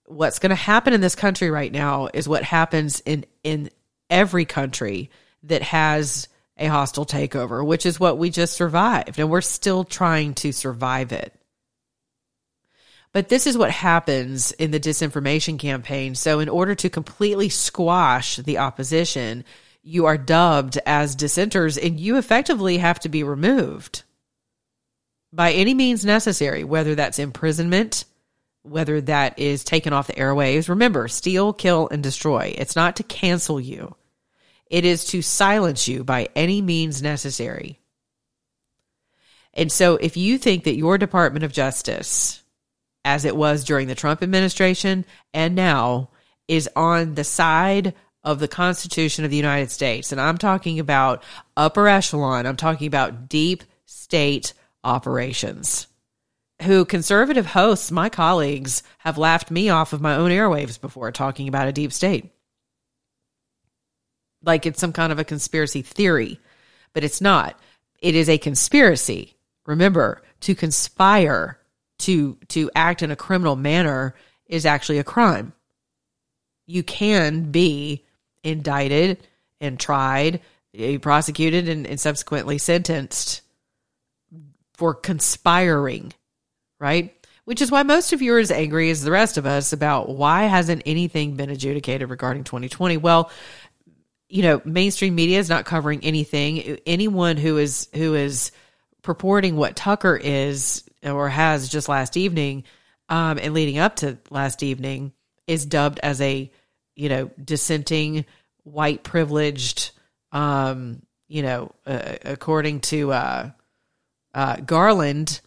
what's 0.06 0.38
going 0.38 0.52
to 0.52 0.56
happen 0.56 0.94
in 0.94 1.02
this 1.02 1.16
country 1.16 1.50
right 1.50 1.72
now 1.72 2.08
is 2.14 2.30
what 2.30 2.44
happens 2.44 3.00
in 3.00 3.26
in 3.44 3.72
every 4.12 4.46
country 4.46 5.10
that 5.44 5.64
has 5.64 6.28
a 6.58 6.68
hostile 6.68 7.08
takeover, 7.08 7.66
which 7.66 7.88
is 7.88 8.00
what 8.00 8.20
we 8.20 8.30
just 8.30 8.54
survived 8.54 9.18
and 9.18 9.32
we're 9.32 9.42
still 9.42 9.84
trying 9.84 10.36
to 10.36 10.52
survive 10.52 11.12
it. 11.12 11.34
But 13.14 13.30
this 13.30 13.46
is 13.46 13.58
what 13.58 13.72
happens 13.72 14.52
in 14.54 14.72
the 14.72 14.80
disinformation 14.80 15.60
campaign. 15.60 16.16
So 16.16 16.40
in 16.40 16.48
order 16.48 16.76
to 16.76 16.90
completely 16.90 17.50
squash 17.50 18.38
the 18.38 18.60
opposition, 18.60 19.44
you 19.84 20.06
are 20.06 20.18
dubbed 20.18 20.80
as 20.86 21.16
dissenters 21.16 21.78
and 21.78 22.00
you 22.00 22.18
effectively 22.18 22.78
have 22.78 23.00
to 23.02 23.10
be 23.10 23.24
removed 23.24 24.04
by 25.34 25.54
any 25.54 25.74
means 25.74 26.06
necessary, 26.06 26.64
whether 26.64 26.96
that's 26.96 27.20
imprisonment, 27.20 28.06
whether 28.64 29.02
that 29.02 29.40
is 29.40 29.64
taken 29.64 29.94
off 29.94 30.08
the 30.08 30.14
airwaves. 30.14 30.70
Remember, 30.70 31.08
steal, 31.08 31.54
kill, 31.54 31.88
and 31.90 32.04
destroy. 32.04 32.54
It's 32.58 32.76
not 32.76 32.98
to 32.98 33.04
cancel 33.04 33.60
you, 33.60 33.96
it 34.68 34.86
is 34.86 35.06
to 35.06 35.22
silence 35.22 35.88
you 35.88 36.04
by 36.04 36.30
any 36.36 36.62
means 36.62 37.02
necessary. 37.02 37.80
And 39.54 39.70
so, 39.70 39.96
if 39.96 40.16
you 40.16 40.38
think 40.38 40.64
that 40.64 40.78
your 40.78 40.98
Department 40.98 41.44
of 41.44 41.52
Justice, 41.52 42.42
as 43.04 43.26
it 43.26 43.36
was 43.36 43.64
during 43.64 43.88
the 43.88 43.96
Trump 43.96 44.22
administration 44.22 45.06
and 45.34 45.56
now, 45.56 46.10
is 46.48 46.70
on 46.76 47.16
the 47.16 47.24
side 47.24 47.94
of 48.24 48.40
the 48.40 48.48
Constitution 48.48 49.26
of 49.26 49.32
the 49.32 49.38
United 49.38 49.72
States, 49.72 50.12
and 50.12 50.22
I'm 50.22 50.38
talking 50.38 50.80
about 50.80 51.24
upper 51.58 51.88
echelon, 51.88 52.46
I'm 52.46 52.58
talking 52.58 52.88
about 52.88 53.30
deep 53.30 53.64
state 53.86 54.54
operations 54.84 55.88
who 56.62 56.86
conservative 56.86 57.48
hosts, 57.48 57.92
my 57.92 58.10
colleagues, 58.10 58.84
have 59.00 59.18
laughed 59.18 59.52
me 59.52 59.70
off 59.70 59.94
of 59.94 60.02
my 60.02 60.16
own 60.16 60.30
airwaves 60.30 60.80
before 60.80 61.12
talking 61.12 61.48
about 61.48 61.68
a 61.68 61.74
deep 61.74 61.92
state. 61.92 62.30
Like 64.44 64.66
it's 64.66 64.80
some 64.80 64.94
kind 64.94 65.12
of 65.12 65.20
a 65.20 65.24
conspiracy 65.24 65.82
theory, 65.82 66.40
but 66.94 67.04
it's 67.04 67.22
not. 67.22 67.60
It 68.00 68.16
is 68.16 68.30
a 68.30 68.38
conspiracy. 68.38 69.36
Remember, 69.66 70.22
to 70.42 70.56
conspire 70.56 71.58
to 72.02 72.38
to 72.50 72.70
act 72.76 73.02
in 73.04 73.12
a 73.12 73.16
criminal 73.16 73.56
manner 73.56 74.16
is 74.48 74.66
actually 74.66 75.00
a 75.00 75.04
crime. 75.04 75.54
You 76.68 76.84
can 76.84 77.52
be 77.52 78.06
indicted 78.44 79.28
and 79.60 79.80
tried, 79.80 80.42
eh, 80.74 80.98
prosecuted, 80.98 81.68
and, 81.68 81.86
and 81.86 82.00
subsequently 82.00 82.58
sentenced 82.58 83.42
for 84.74 84.94
conspiring 84.94 86.14
right? 86.82 87.16
Which 87.46 87.62
is 87.62 87.72
why 87.72 87.84
most 87.84 88.12
of 88.12 88.22
you 88.22 88.34
are 88.34 88.40
as 88.40 88.52
angry 88.52 88.90
as 88.90 89.04
the 89.04 89.12
rest 89.12 89.38
of 89.38 89.46
us 89.46 89.72
about 89.72 90.10
why 90.10 90.44
hasn't 90.44 90.82
anything 90.86 91.36
been 91.36 91.50
adjudicated 91.50 92.10
regarding 92.10 92.44
2020. 92.44 92.98
Well, 92.98 93.32
you 94.28 94.42
know, 94.42 94.62
mainstream 94.66 95.16
media 95.16 95.40
is 95.40 95.50
not 95.50 95.66
covering 95.66 96.04
anything. 96.04 96.80
Anyone 96.86 97.38
who 97.38 97.58
is 97.58 97.88
who 97.94 98.16
is 98.16 98.52
purporting 99.04 99.56
what 99.56 99.76
Tucker 99.76 100.20
is 100.22 100.84
or 101.04 101.30
has 101.30 101.70
just 101.70 101.90
last 101.90 102.18
evening 102.18 102.64
um, 103.10 103.38
and 103.40 103.54
leading 103.54 103.78
up 103.78 103.98
to 103.98 104.18
last 104.30 104.64
evening 104.64 105.12
is 105.48 105.66
dubbed 105.66 106.00
as 106.02 106.22
a 106.22 106.52
you 106.96 107.10
know 107.10 107.32
dissenting 107.44 108.26
white 108.64 109.04
privileged 109.04 109.92
um, 110.32 111.02
you 111.28 111.42
know 111.42 111.72
uh, 111.86 112.16
according 112.26 112.80
to 112.80 113.12
uh, 113.12 113.50
uh, 114.34 114.56
Garland 114.58 115.42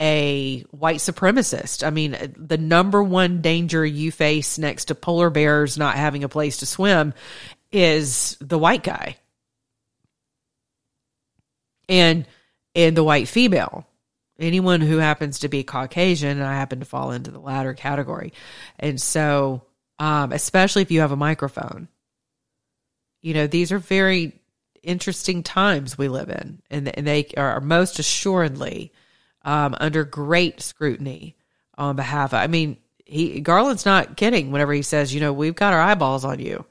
a 0.00 0.60
white 0.70 0.96
supremacist. 0.96 1.86
I 1.86 1.90
mean, 1.90 2.16
the 2.36 2.56
number 2.56 3.02
one 3.02 3.42
danger 3.42 3.84
you 3.84 4.10
face 4.10 4.56
next 4.56 4.86
to 4.86 4.94
polar 4.94 5.28
bears 5.28 5.76
not 5.76 5.96
having 5.96 6.24
a 6.24 6.28
place 6.28 6.58
to 6.58 6.66
swim 6.66 7.12
is 7.70 8.36
the 8.40 8.58
white 8.58 8.82
guy. 8.82 9.16
And 11.88 12.26
and 12.74 12.96
the 12.96 13.04
white 13.04 13.28
female. 13.28 13.86
Anyone 14.40 14.80
who 14.80 14.98
happens 14.98 15.40
to 15.40 15.48
be 15.48 15.62
Caucasian, 15.62 16.38
and 16.38 16.42
I 16.42 16.54
happen 16.54 16.80
to 16.80 16.86
fall 16.86 17.12
into 17.12 17.30
the 17.30 17.38
latter 17.38 17.74
category. 17.74 18.32
And 18.78 19.00
so, 19.00 19.62
um, 19.98 20.32
especially 20.32 20.82
if 20.82 20.90
you 20.90 21.00
have 21.00 21.12
a 21.12 21.16
microphone, 21.16 21.88
you 23.20 23.34
know, 23.34 23.46
these 23.46 23.70
are 23.70 23.78
very 23.78 24.40
interesting 24.82 25.42
times 25.42 25.98
we 25.98 26.08
live 26.08 26.30
in, 26.30 26.62
and, 26.70 26.88
and 26.96 27.06
they 27.06 27.26
are 27.36 27.60
most 27.60 27.98
assuredly 27.98 28.92
um, 29.42 29.76
under 29.78 30.04
great 30.04 30.60
scrutiny 30.60 31.36
on 31.76 31.96
behalf 31.96 32.32
of, 32.32 32.40
I 32.40 32.46
mean, 32.46 32.78
he 33.10 33.40
Garland's 33.40 33.84
not 33.84 34.16
kidding 34.16 34.52
whenever 34.52 34.72
he 34.72 34.82
says, 34.82 35.12
you 35.12 35.20
know, 35.20 35.32
we've 35.32 35.54
got 35.54 35.72
our 35.72 35.80
eyeballs 35.80 36.24
on 36.24 36.38
you. 36.38 36.64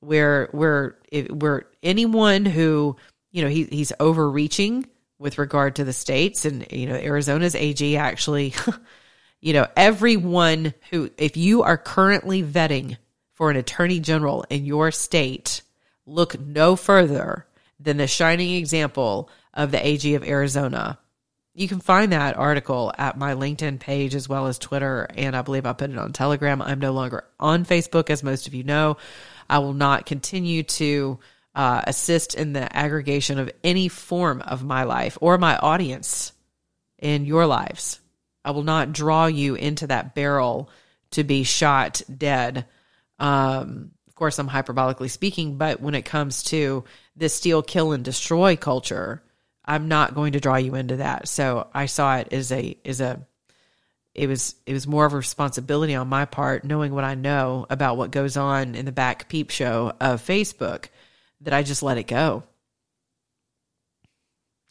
Where 0.00 0.50
we're 0.52 0.96
we're 1.30 1.62
anyone 1.82 2.44
who 2.44 2.96
you 3.32 3.42
know 3.42 3.48
he 3.48 3.64
he's 3.64 3.92
overreaching 3.98 4.86
with 5.18 5.38
regard 5.38 5.76
to 5.76 5.84
the 5.84 5.92
states 5.92 6.44
and 6.44 6.66
you 6.70 6.86
know 6.86 6.94
Arizona's 6.94 7.54
AG 7.54 7.96
actually 7.96 8.54
you 9.40 9.52
know 9.52 9.66
everyone 9.76 10.74
who 10.90 11.10
if 11.16 11.36
you 11.36 11.62
are 11.62 11.78
currently 11.78 12.42
vetting 12.42 12.96
for 13.34 13.50
an 13.50 13.56
attorney 13.56 14.00
general 14.00 14.44
in 14.50 14.64
your 14.64 14.90
state 14.90 15.62
look 16.06 16.38
no 16.40 16.76
further 16.76 17.46
than 17.80 17.96
the 17.96 18.06
shining 18.06 18.54
example 18.54 19.30
of 19.54 19.70
the 19.70 19.86
AG 19.86 20.14
of 20.14 20.24
Arizona 20.24 20.98
you 21.56 21.68
can 21.68 21.80
find 21.80 22.12
that 22.12 22.36
article 22.36 22.92
at 22.98 23.16
my 23.16 23.32
LinkedIn 23.32 23.80
page 23.80 24.14
as 24.14 24.28
well 24.28 24.46
as 24.46 24.58
Twitter. 24.58 25.08
And 25.16 25.34
I 25.34 25.40
believe 25.40 25.64
I 25.64 25.72
put 25.72 25.90
it 25.90 25.96
on 25.96 26.12
Telegram. 26.12 26.60
I'm 26.60 26.80
no 26.80 26.92
longer 26.92 27.24
on 27.40 27.64
Facebook, 27.64 28.10
as 28.10 28.22
most 28.22 28.46
of 28.46 28.52
you 28.52 28.62
know. 28.62 28.98
I 29.48 29.60
will 29.60 29.72
not 29.72 30.04
continue 30.04 30.64
to 30.64 31.18
uh, 31.56 31.80
assist 31.86 32.34
in 32.34 32.52
the 32.52 32.76
aggregation 32.76 33.38
of 33.38 33.50
any 33.64 33.88
form 33.88 34.42
of 34.42 34.62
my 34.62 34.84
life 34.84 35.16
or 35.22 35.38
my 35.38 35.56
audience 35.56 36.32
in 36.98 37.24
your 37.24 37.46
lives. 37.46 37.98
I 38.44 38.50
will 38.50 38.62
not 38.62 38.92
draw 38.92 39.26
you 39.26 39.54
into 39.54 39.86
that 39.86 40.14
barrel 40.14 40.70
to 41.12 41.24
be 41.24 41.44
shot 41.44 42.02
dead. 42.14 42.66
Um, 43.18 43.92
of 44.06 44.14
course, 44.14 44.38
I'm 44.38 44.50
hyperbolically 44.50 45.10
speaking, 45.10 45.56
but 45.56 45.80
when 45.80 45.94
it 45.94 46.04
comes 46.04 46.42
to 46.44 46.84
this 47.16 47.34
steal, 47.34 47.62
kill, 47.62 47.92
and 47.92 48.04
destroy 48.04 48.56
culture, 48.56 49.22
I'm 49.64 49.88
not 49.88 50.14
going 50.14 50.32
to 50.32 50.40
draw 50.40 50.56
you 50.56 50.74
into 50.74 50.96
that. 50.96 51.26
So 51.26 51.68
I 51.72 51.86
saw 51.86 52.18
it 52.18 52.28
as 52.32 52.52
a 52.52 52.76
as 52.84 53.00
a 53.00 53.26
it 54.14 54.28
was 54.28 54.54
it 54.66 54.74
was 54.74 54.86
more 54.86 55.06
of 55.06 55.14
a 55.14 55.16
responsibility 55.16 55.94
on 55.94 56.08
my 56.08 56.26
part, 56.26 56.64
knowing 56.64 56.92
what 56.94 57.04
I 57.04 57.14
know 57.14 57.66
about 57.70 57.96
what 57.96 58.10
goes 58.10 58.36
on 58.36 58.74
in 58.74 58.84
the 58.84 58.92
back 58.92 59.30
peep 59.30 59.50
show 59.50 59.94
of 60.00 60.24
Facebook, 60.24 60.86
that 61.40 61.54
I 61.54 61.62
just 61.62 61.82
let 61.82 61.98
it 61.98 62.06
go. 62.06 62.44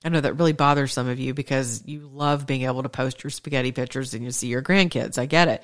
I 0.03 0.09
know 0.09 0.21
that 0.21 0.35
really 0.35 0.53
bothers 0.53 0.93
some 0.93 1.07
of 1.07 1.19
you 1.19 1.33
because 1.33 1.83
you 1.85 2.07
love 2.07 2.45
being 2.45 2.63
able 2.63 2.83
to 2.83 2.89
post 2.89 3.23
your 3.23 3.31
spaghetti 3.31 3.71
pictures 3.71 4.13
and 4.13 4.23
you 4.23 4.31
see 4.31 4.47
your 4.47 4.61
grandkids. 4.61 5.17
I 5.17 5.25
get 5.25 5.47
it. 5.47 5.63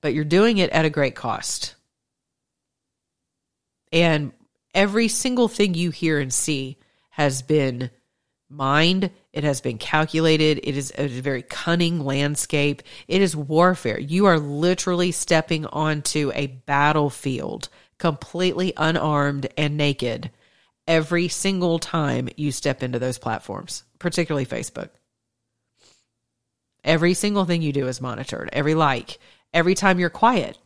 But 0.00 0.14
you're 0.14 0.24
doing 0.24 0.58
it 0.58 0.70
at 0.70 0.86
a 0.86 0.90
great 0.90 1.14
cost. 1.14 1.74
And 3.92 4.32
every 4.74 5.08
single 5.08 5.48
thing 5.48 5.74
you 5.74 5.90
hear 5.90 6.18
and 6.18 6.32
see 6.32 6.78
has 7.10 7.42
been 7.42 7.90
mined, 8.48 9.10
It 9.32 9.44
has 9.44 9.60
been 9.62 9.78
calculated. 9.78 10.60
It 10.62 10.76
is 10.76 10.92
a 10.96 11.06
very 11.06 11.42
cunning 11.42 12.04
landscape. 12.04 12.82
It 13.08 13.22
is 13.22 13.34
warfare. 13.34 13.98
You 13.98 14.26
are 14.26 14.38
literally 14.38 15.12
stepping 15.12 15.64
onto 15.66 16.30
a 16.34 16.48
battlefield 16.48 17.68
completely 17.98 18.72
unarmed 18.76 19.48
and 19.56 19.76
naked 19.76 20.30
every 20.86 21.28
single 21.28 21.78
time 21.78 22.28
you 22.36 22.52
step 22.52 22.82
into 22.82 22.98
those 22.98 23.18
platforms, 23.18 23.84
particularly 23.98 24.46
Facebook. 24.46 24.90
Every 26.84 27.14
single 27.14 27.44
thing 27.44 27.62
you 27.62 27.72
do 27.72 27.86
is 27.86 28.00
monitored. 28.00 28.50
Every 28.52 28.74
like, 28.74 29.18
every 29.54 29.74
time 29.74 29.98
you're 29.98 30.10
quiet. 30.10 30.58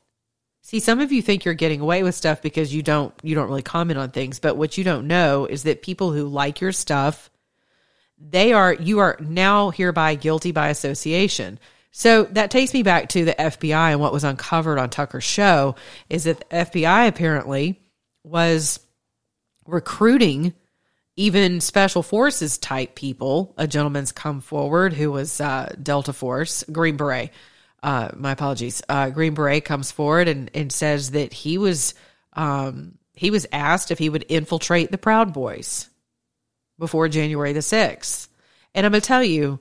See, 0.63 0.81
some 0.81 1.01
of 1.01 1.13
you 1.13 1.23
think 1.23 1.45
you're 1.45 1.55
getting 1.55 1.81
away 1.81 2.03
with 2.03 2.15
stuff 2.15 2.43
because 2.43 2.75
you 2.75 2.83
don't 2.83 3.15
you 3.23 3.35
don't 3.35 3.49
really 3.49 3.63
comment 3.63 3.99
on 3.99 4.11
things, 4.11 4.41
but 4.41 4.57
what 4.57 4.77
you 4.77 4.83
don't 4.83 5.07
know 5.07 5.47
is 5.47 5.63
that 5.63 5.83
people 5.83 6.13
who 6.13 6.27
like 6.27 6.61
your 6.61 6.73
stuff, 6.73 7.31
they 8.19 8.53
are 8.53 8.73
you 8.73 8.99
are 8.99 9.17
now 9.21 9.71
hereby 9.71 10.17
guilty 10.17 10.51
by 10.51 10.69
association. 10.69 11.61
So 11.93 12.25
that 12.25 12.51
takes 12.51 12.75
me 12.75 12.83
back 12.83 13.11
to 13.11 13.25
the 13.25 13.35
FBI 13.35 13.93
and 13.93 14.01
what 14.01 14.13
was 14.13 14.25
uncovered 14.25 14.79
on 14.79 14.91
Tucker's 14.91 15.25
show 15.25 15.77
is 16.11 16.25
that 16.25 16.41
the 16.41 16.57
FBI 16.57 17.09
apparently 17.09 17.81
was 18.25 18.81
recruiting 19.67 20.55
even 21.17 21.61
special 21.61 22.03
forces 22.03 22.59
type 22.59 22.95
people. 22.95 23.55
A 23.57 23.67
gentleman's 23.67 24.13
come 24.13 24.41
forward 24.41 24.93
who 24.93 25.11
was 25.11 25.41
uh, 25.41 25.75
Delta 25.83 26.13
Force, 26.13 26.65
Green 26.71 26.97
Beret. 26.97 27.31
Uh, 27.83 28.11
my 28.15 28.33
apologies. 28.33 28.83
Uh, 28.89 29.11
Green 29.11 29.35
Beret 29.35 29.65
comes 29.65 29.91
forward 29.91 30.29
and, 30.29 30.51
and 30.55 30.73
says 30.73 31.13
that 31.13 31.33
he 31.33 31.59
was 31.59 31.95
um, 32.35 32.99
he 33.15 33.31
was 33.31 33.47
asked 33.51 33.91
if 33.91 33.99
he 33.99 34.11
would 34.11 34.27
infiltrate 34.29 34.91
the 34.91 34.99
Proud 34.99 35.33
Boys 35.33 35.89
before 36.79 37.09
January 37.09 37.53
the 37.55 37.63
sixth. 37.63 38.29
And 38.75 38.85
I'm 38.85 38.93
gonna 38.93 39.01
tell 39.01 39.23
you, 39.23 39.59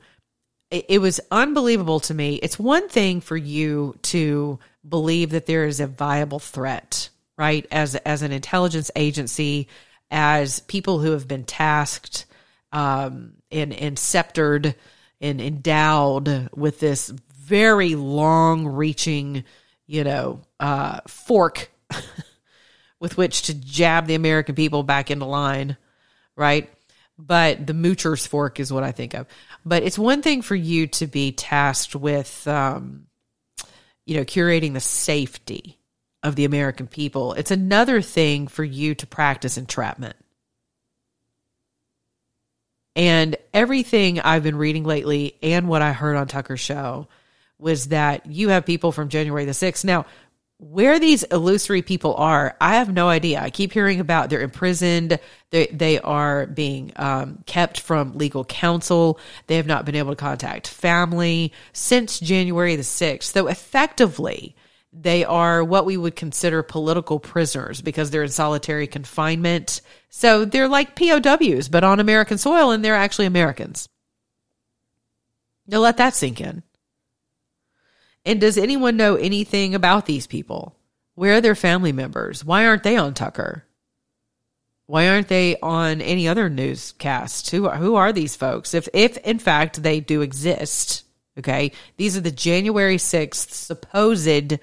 it, 0.72 0.86
it 0.90 1.00
was 1.00 1.22
unbelievable 1.32 2.02
to 2.02 2.14
me. 2.14 2.36
It's 2.36 2.60
one 2.60 2.90
thing 2.90 3.22
for 3.22 3.38
you 3.38 3.96
to 4.04 4.60
believe 4.88 5.30
that 5.30 5.46
there 5.46 5.66
is 5.66 5.80
a 5.80 5.88
viable 5.88 6.40
threat, 6.40 7.10
right? 7.38 7.66
As 7.72 7.96
as 7.96 8.24
an 8.24 8.34
intelligence 8.34 8.92
agency 8.96 9.70
as 10.12 10.60
people 10.62 11.00
who 11.00 11.12
have 11.12 11.28
been 11.28 11.44
tasked 11.44 12.26
um, 12.72 13.34
and, 13.52 13.74
and 13.74 13.98
sceptered 13.98 14.76
and 15.22 15.42
endowed 15.42 16.50
with 16.56 16.80
this 16.80 17.10
very 17.10 17.96
long 17.96 18.68
reaching, 18.68 19.44
you 19.88 20.04
know, 20.04 20.42
uh, 20.60 21.00
fork 21.08 21.72
with 23.00 23.18
which 23.18 23.44
to 23.44 23.54
jab 23.54 24.08
the 24.08 24.16
American 24.16 24.56
people 24.56 24.84
back 24.84 25.12
into 25.12 25.26
line, 25.26 25.78
right? 26.36 26.70
But 27.18 27.66
the 27.66 27.74
moocher's 27.74 28.28
fork 28.28 28.60
is 28.60 28.74
what 28.74 28.84
I 28.84 28.92
think 28.92 29.14
of. 29.14 29.28
But 29.64 29.84
it's 29.84 29.98
one 29.98 30.22
thing 30.22 30.42
for 30.42 30.56
you 30.56 30.88
to 30.88 31.08
be 31.08 31.32
tasked 31.32 31.96
with, 31.96 32.48
um, 32.48 33.08
you 34.06 34.18
know, 34.18 34.26
curating 34.26 34.74
the 34.74 34.80
safety 34.80 35.80
of 36.26 36.36
the 36.36 36.46
American 36.46 36.88
people. 36.88 37.34
It's 37.34 37.52
another 37.52 38.02
thing 38.02 38.48
for 38.48 38.64
you 38.64 38.96
to 38.96 39.08
practice 39.08 39.58
entrapment. 39.58 40.16
And 42.96 43.36
everything 43.54 44.20
I've 44.20 44.44
been 44.44 44.56
reading 44.56 44.84
lately 44.84 45.38
and 45.44 45.68
what 45.68 45.84
I 45.84 45.94
heard 45.94 46.16
on 46.16 46.28
Tucker's 46.28 46.60
show 46.60 47.08
was 47.60 47.90
that 47.90 48.26
you 48.26 48.50
have 48.50 48.66
people 48.66 48.92
from 48.92 49.10
January 49.10 49.46
the 49.46 49.52
6th. 49.52 49.86
Now, 49.86 50.06
where 50.58 51.00
these 51.00 51.24
illusory 51.24 51.82
people 51.82 52.16
are, 52.16 52.56
I 52.60 52.76
have 52.76 52.92
no 52.92 53.08
idea. 53.08 53.42
I 53.42 53.50
keep 53.50 53.72
hearing 53.72 54.00
about 54.00 54.30
they're 54.30 54.42
imprisoned. 54.42 55.20
They, 55.52 55.68
they 55.68 56.00
are 56.00 56.48
being 56.48 56.92
um, 56.96 57.44
kept 57.46 57.82
from 57.82 58.18
legal 58.18 58.46
counsel. 58.46 59.20
They 59.48 59.58
have 59.58 59.68
not 59.68 59.86
been 59.86 59.96
able 59.96 60.14
to 60.14 60.16
contact 60.16 60.68
family 60.68 61.54
since 61.74 62.20
January 62.20 62.78
the 62.78 62.84
6th. 62.84 63.24
So 63.24 63.48
effectively, 63.48 64.56
they 64.98 65.26
are 65.26 65.64
what 65.64 65.86
we 65.86 65.98
would 65.98 66.16
consider 66.16 66.64
political 66.64 67.20
prisoners 67.20 67.82
because 67.82 68.12
they're 68.12 68.24
in 68.24 68.30
solitary 68.30 68.88
confinement. 68.88 69.82
So 70.10 70.46
they're 70.46 70.70
like 70.70 70.96
POWs, 70.96 71.68
but 71.70 71.84
on 71.84 72.00
American 72.00 72.38
soil, 72.38 72.72
and 72.72 72.84
they're 72.84 72.96
actually 72.96 73.26
Americans. 73.26 73.90
Now 75.68 75.80
let 75.80 75.98
that 75.98 76.16
sink 76.16 76.40
in. 76.40 76.64
And 78.26 78.42
does 78.42 78.58
anyone 78.58 78.98
know 78.98 79.16
anything 79.16 79.76
about 79.76 80.06
these 80.06 80.28
people? 80.28 80.76
Where 81.16 81.36
are 81.36 81.42
their 81.42 81.56
family 81.56 81.92
members? 81.92 82.44
Why 82.44 82.66
aren't 82.66 82.84
they 82.84 82.98
on 82.98 83.14
Tucker? 83.14 83.66
Why 84.88 85.10
aren't 85.10 85.28
they 85.28 85.58
on 85.62 86.02
any 86.02 86.28
other 86.28 86.50
newscasts? 86.50 87.50
Who 87.50 87.68
are, 87.68 87.76
who 87.76 87.96
are 87.96 88.14
these 88.14 88.36
folks? 88.36 88.74
If 88.74 88.88
if 88.94 89.18
in 89.18 89.40
fact 89.40 89.82
they 89.82 90.00
do 90.00 90.22
exist, 90.22 91.04
okay, 91.40 91.72
these 91.98 92.16
are 92.16 92.22
the 92.22 92.32
January 92.32 92.98
sixth 92.98 93.54
supposed 93.54 94.54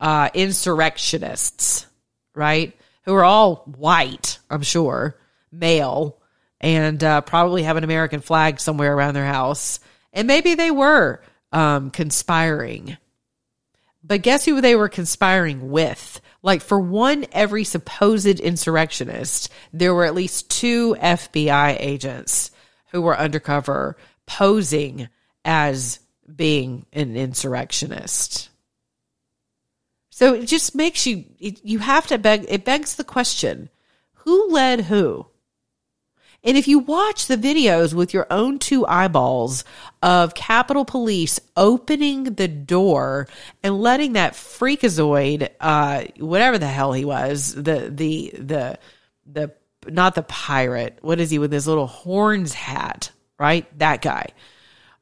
uh, 0.00 0.30
insurrectionists, 0.34 1.86
right? 2.34 2.76
Who 3.04 3.14
are 3.14 3.24
all 3.24 3.56
white, 3.76 4.38
I'm 4.50 4.62
sure, 4.62 5.18
male, 5.50 6.18
and 6.60 7.02
uh, 7.02 7.20
probably 7.22 7.62
have 7.62 7.76
an 7.76 7.84
American 7.84 8.20
flag 8.20 8.60
somewhere 8.60 8.94
around 8.94 9.14
their 9.14 9.26
house. 9.26 9.80
And 10.12 10.26
maybe 10.26 10.54
they 10.54 10.70
were 10.70 11.22
um, 11.52 11.90
conspiring. 11.90 12.96
But 14.02 14.22
guess 14.22 14.44
who 14.44 14.60
they 14.60 14.74
were 14.74 14.88
conspiring 14.88 15.70
with? 15.70 16.20
Like 16.42 16.62
for 16.62 16.78
one, 16.78 17.26
every 17.32 17.64
supposed 17.64 18.40
insurrectionist, 18.40 19.50
there 19.72 19.94
were 19.94 20.04
at 20.04 20.14
least 20.14 20.50
two 20.50 20.96
FBI 21.00 21.76
agents 21.80 22.50
who 22.92 23.02
were 23.02 23.18
undercover 23.18 23.96
posing 24.26 25.08
as 25.44 26.00
being 26.34 26.86
an 26.92 27.16
insurrectionist. 27.16 28.50
So 30.18 30.34
it 30.34 30.46
just 30.46 30.74
makes 30.74 31.06
you, 31.06 31.26
you 31.38 31.78
have 31.78 32.08
to 32.08 32.18
beg, 32.18 32.46
it 32.48 32.64
begs 32.64 32.96
the 32.96 33.04
question 33.04 33.68
who 34.14 34.50
led 34.50 34.80
who? 34.80 35.28
And 36.42 36.56
if 36.56 36.66
you 36.66 36.80
watch 36.80 37.28
the 37.28 37.36
videos 37.36 37.94
with 37.94 38.12
your 38.12 38.26
own 38.28 38.58
two 38.58 38.84
eyeballs 38.84 39.62
of 40.02 40.34
Capitol 40.34 40.84
Police 40.84 41.38
opening 41.56 42.24
the 42.24 42.48
door 42.48 43.28
and 43.62 43.80
letting 43.80 44.14
that 44.14 44.32
freakazoid, 44.32 45.50
uh, 45.60 46.06
whatever 46.18 46.58
the 46.58 46.66
hell 46.66 46.92
he 46.92 47.04
was, 47.04 47.54
the, 47.54 47.88
the, 47.88 48.32
the, 48.36 48.78
the, 49.24 49.54
not 49.86 50.16
the 50.16 50.24
pirate, 50.24 50.98
what 51.00 51.20
is 51.20 51.30
he 51.30 51.38
with 51.38 51.52
his 51.52 51.68
little 51.68 51.86
horns 51.86 52.54
hat, 52.54 53.12
right? 53.38 53.66
That 53.78 54.02
guy. 54.02 54.30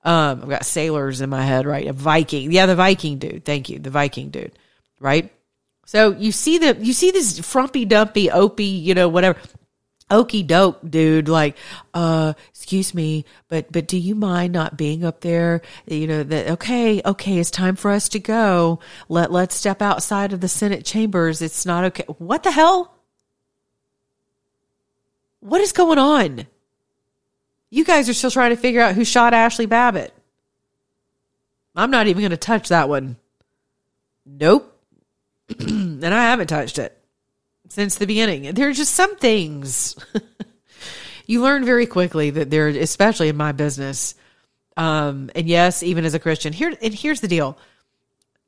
Um, 0.04 0.42
I've 0.42 0.50
got 0.50 0.66
sailors 0.66 1.22
in 1.22 1.30
my 1.30 1.42
head, 1.42 1.64
right? 1.64 1.86
A 1.86 1.94
Viking. 1.94 2.52
Yeah, 2.52 2.66
the 2.66 2.76
Viking 2.76 3.16
dude. 3.16 3.46
Thank 3.46 3.70
you. 3.70 3.78
The 3.78 3.88
Viking 3.88 4.28
dude 4.28 4.52
right? 5.00 5.32
So 5.86 6.10
you 6.10 6.32
see 6.32 6.58
the 6.58 6.76
you 6.80 6.92
see 6.92 7.12
this 7.12 7.38
frumpy 7.38 7.84
dumpy 7.84 8.30
opie, 8.30 8.64
you 8.64 8.94
know, 8.94 9.08
whatever 9.08 9.38
okey 10.08 10.44
doke 10.44 10.78
dude 10.88 11.28
like 11.28 11.56
uh 11.92 12.32
excuse 12.50 12.94
me 12.94 13.24
but 13.48 13.72
but 13.72 13.88
do 13.88 13.98
you 13.98 14.14
mind 14.14 14.52
not 14.52 14.76
being 14.76 15.04
up 15.04 15.20
there? 15.20 15.62
You 15.86 16.06
know 16.08 16.22
that 16.24 16.50
okay 16.52 17.00
okay 17.04 17.38
it's 17.38 17.52
time 17.52 17.76
for 17.76 17.92
us 17.92 18.08
to 18.10 18.18
go. 18.18 18.80
Let 19.08 19.30
let's 19.30 19.54
step 19.54 19.80
outside 19.80 20.32
of 20.32 20.40
the 20.40 20.48
senate 20.48 20.84
chambers. 20.84 21.40
It's 21.40 21.64
not 21.64 21.84
okay. 21.84 22.04
What 22.18 22.42
the 22.42 22.50
hell? 22.50 22.92
What 25.38 25.60
is 25.60 25.70
going 25.70 25.98
on? 25.98 26.46
You 27.70 27.84
guys 27.84 28.08
are 28.08 28.14
still 28.14 28.30
trying 28.32 28.50
to 28.50 28.56
figure 28.56 28.80
out 28.80 28.96
who 28.96 29.04
shot 29.04 29.34
Ashley 29.34 29.66
babbitt. 29.66 30.12
I'm 31.76 31.90
not 31.92 32.08
even 32.08 32.22
going 32.22 32.30
to 32.30 32.36
touch 32.36 32.70
that 32.70 32.88
one. 32.88 33.16
Nope 34.24 34.75
and 35.58 36.04
I 36.04 36.22
haven't 36.22 36.48
touched 36.48 36.78
it 36.78 36.96
since 37.68 37.96
the 37.96 38.06
beginning. 38.06 38.54
There 38.54 38.68
are 38.68 38.72
just 38.72 38.94
some 38.94 39.16
things 39.16 39.96
you 41.26 41.42
learn 41.42 41.64
very 41.64 41.86
quickly 41.86 42.30
that 42.30 42.50
there, 42.50 42.68
especially 42.68 43.28
in 43.28 43.36
my 43.36 43.52
business. 43.52 44.14
Um, 44.76 45.30
and 45.34 45.48
yes, 45.48 45.82
even 45.82 46.04
as 46.04 46.14
a 46.14 46.18
Christian, 46.18 46.52
here 46.52 46.72
and 46.80 46.94
here's 46.94 47.20
the 47.20 47.28
deal. 47.28 47.58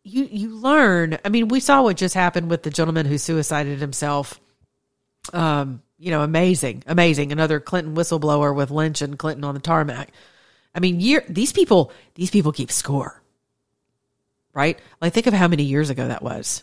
You 0.04 0.24
you 0.30 0.56
learn. 0.56 1.18
I 1.24 1.28
mean, 1.28 1.48
we 1.48 1.60
saw 1.60 1.82
what 1.82 1.96
just 1.96 2.14
happened 2.14 2.50
with 2.50 2.62
the 2.62 2.70
gentleman 2.70 3.06
who 3.06 3.18
suicided 3.18 3.80
himself. 3.80 4.40
Um, 5.32 5.82
you 5.98 6.10
know, 6.10 6.22
amazing, 6.22 6.84
amazing. 6.86 7.32
Another 7.32 7.60
Clinton 7.60 7.94
whistleblower 7.94 8.54
with 8.54 8.70
Lynch 8.70 9.02
and 9.02 9.18
Clinton 9.18 9.44
on 9.44 9.54
the 9.54 9.60
tarmac. 9.60 10.10
I 10.74 10.80
mean, 10.80 11.00
year 11.00 11.24
these 11.28 11.52
people, 11.52 11.92
these 12.14 12.30
people 12.30 12.52
keep 12.52 12.70
score, 12.70 13.20
right? 14.54 14.78
Like, 15.00 15.12
think 15.12 15.26
of 15.26 15.34
how 15.34 15.48
many 15.48 15.64
years 15.64 15.90
ago 15.90 16.06
that 16.06 16.22
was. 16.22 16.62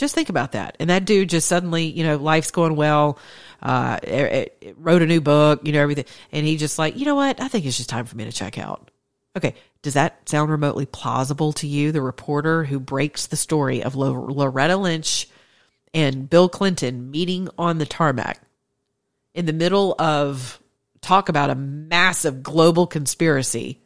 Just 0.00 0.14
think 0.14 0.30
about 0.30 0.52
that. 0.52 0.76
And 0.80 0.88
that 0.88 1.04
dude 1.04 1.28
just 1.28 1.46
suddenly, 1.46 1.84
you 1.84 2.04
know, 2.04 2.16
life's 2.16 2.50
going 2.50 2.74
well. 2.74 3.18
Uh, 3.62 3.98
it, 4.02 4.56
it 4.62 4.74
wrote 4.78 5.02
a 5.02 5.06
new 5.06 5.20
book, 5.20 5.60
you 5.62 5.72
know, 5.72 5.82
everything. 5.82 6.06
And 6.32 6.46
he 6.46 6.56
just 6.56 6.78
like, 6.78 6.96
you 6.96 7.04
know 7.04 7.16
what? 7.16 7.38
I 7.38 7.48
think 7.48 7.66
it's 7.66 7.76
just 7.76 7.90
time 7.90 8.06
for 8.06 8.16
me 8.16 8.24
to 8.24 8.32
check 8.32 8.56
out. 8.56 8.90
Okay. 9.36 9.54
Does 9.82 9.92
that 9.92 10.26
sound 10.26 10.50
remotely 10.50 10.86
plausible 10.86 11.52
to 11.52 11.66
you? 11.66 11.92
The 11.92 12.00
reporter 12.00 12.64
who 12.64 12.80
breaks 12.80 13.26
the 13.26 13.36
story 13.36 13.82
of 13.82 13.94
Loretta 13.94 14.78
Lynch 14.78 15.28
and 15.92 16.30
Bill 16.30 16.48
Clinton 16.48 17.10
meeting 17.10 17.50
on 17.58 17.76
the 17.76 17.84
tarmac 17.84 18.40
in 19.34 19.44
the 19.44 19.52
middle 19.52 19.94
of 19.98 20.58
talk 21.02 21.28
about 21.28 21.50
a 21.50 21.54
massive 21.54 22.42
global 22.42 22.86
conspiracy, 22.86 23.80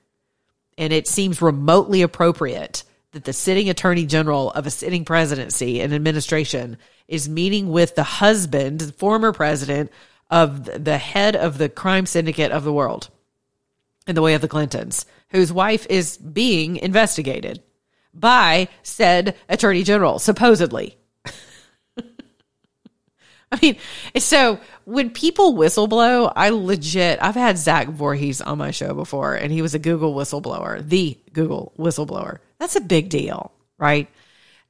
and 0.79 0.93
it 0.93 1.09
seems 1.09 1.43
remotely 1.43 2.03
appropriate 2.03 2.85
that 3.15 3.25
the 3.25 3.33
sitting 3.33 3.71
attorney 3.71 4.05
general 4.07 4.51
of 4.51 4.67
a 4.67 4.71
sitting 4.71 5.05
presidency 5.05 5.81
and 5.81 5.95
administration 5.95 6.77
is 7.07 7.29
meeting 7.29 7.71
with 7.71 7.95
the 7.95 8.03
husband, 8.03 8.93
former 8.97 9.33
president 9.33 9.93
of 10.31 10.85
the 10.85 10.99
head 10.99 11.37
of 11.37 11.57
the 11.57 11.69
crime 11.69 12.07
syndicate 12.07 12.51
of 12.51 12.65
the 12.65 12.73
world 12.73 13.09
in 14.09 14.17
the 14.17 14.23
way 14.23 14.35
of 14.35 14.41
the 14.41 14.49
Clintons, 14.49 15.07
whose 15.29 15.53
wife 15.53 15.87
is 15.89 16.17
being 16.17 16.77
investigated 16.77 17.63
by 18.13 18.67
said 18.83 19.37
attorney 19.49 19.85
general, 19.85 20.19
supposedly. 20.19 20.99
I 23.53 23.61
mean, 23.63 23.77
so 24.19 24.59
when 24.87 25.11
people 25.11 25.55
whistleblow, 25.55 26.33
I 26.35 26.51
legit, 26.51 27.21
I've 27.23 27.37
had 27.37 27.59
Zach 27.59 27.87
Vorhies 27.87 28.45
on 28.45 28.59
my 28.59 28.73
show 28.73 28.93
before, 28.93 29.37
and 29.37 29.53
he 29.53 29.63
was 29.63 29.75
a 29.75 29.79
Google 29.79 30.17
whistleblower, 30.17 30.87
the 30.87 31.17
Google 31.33 31.73
whistleblower. 31.79 32.41
That's 32.59 32.77
a 32.77 32.81
big 32.81 33.09
deal, 33.09 33.53
right? 33.79 34.09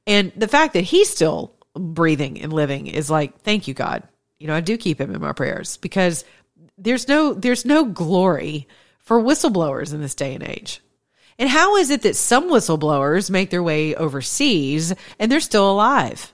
And 0.07 0.31
the 0.35 0.47
fact 0.47 0.73
that 0.73 0.81
he's 0.83 1.09
still 1.09 1.55
breathing 1.73 2.41
and 2.41 2.53
living 2.53 2.87
is 2.87 3.09
like, 3.09 3.41
thank 3.41 3.67
you, 3.67 3.73
God. 3.73 4.03
You 4.39 4.47
know, 4.47 4.55
I 4.55 4.61
do 4.61 4.77
keep 4.77 4.99
him 4.99 5.13
in 5.13 5.21
my 5.21 5.33
prayers 5.33 5.77
because 5.77 6.25
there's 6.77 7.07
no 7.07 7.33
there's 7.33 7.65
no 7.65 7.85
glory 7.85 8.67
for 8.99 9.21
whistleblowers 9.21 9.93
in 9.93 10.01
this 10.01 10.15
day 10.15 10.33
and 10.33 10.43
age. 10.43 10.81
And 11.37 11.49
how 11.49 11.77
is 11.77 11.89
it 11.89 12.01
that 12.03 12.15
some 12.15 12.49
whistleblowers 12.49 13.29
make 13.29 13.49
their 13.49 13.63
way 13.63 13.95
overseas 13.95 14.93
and 15.19 15.31
they're 15.31 15.39
still 15.39 15.69
alive? 15.69 16.33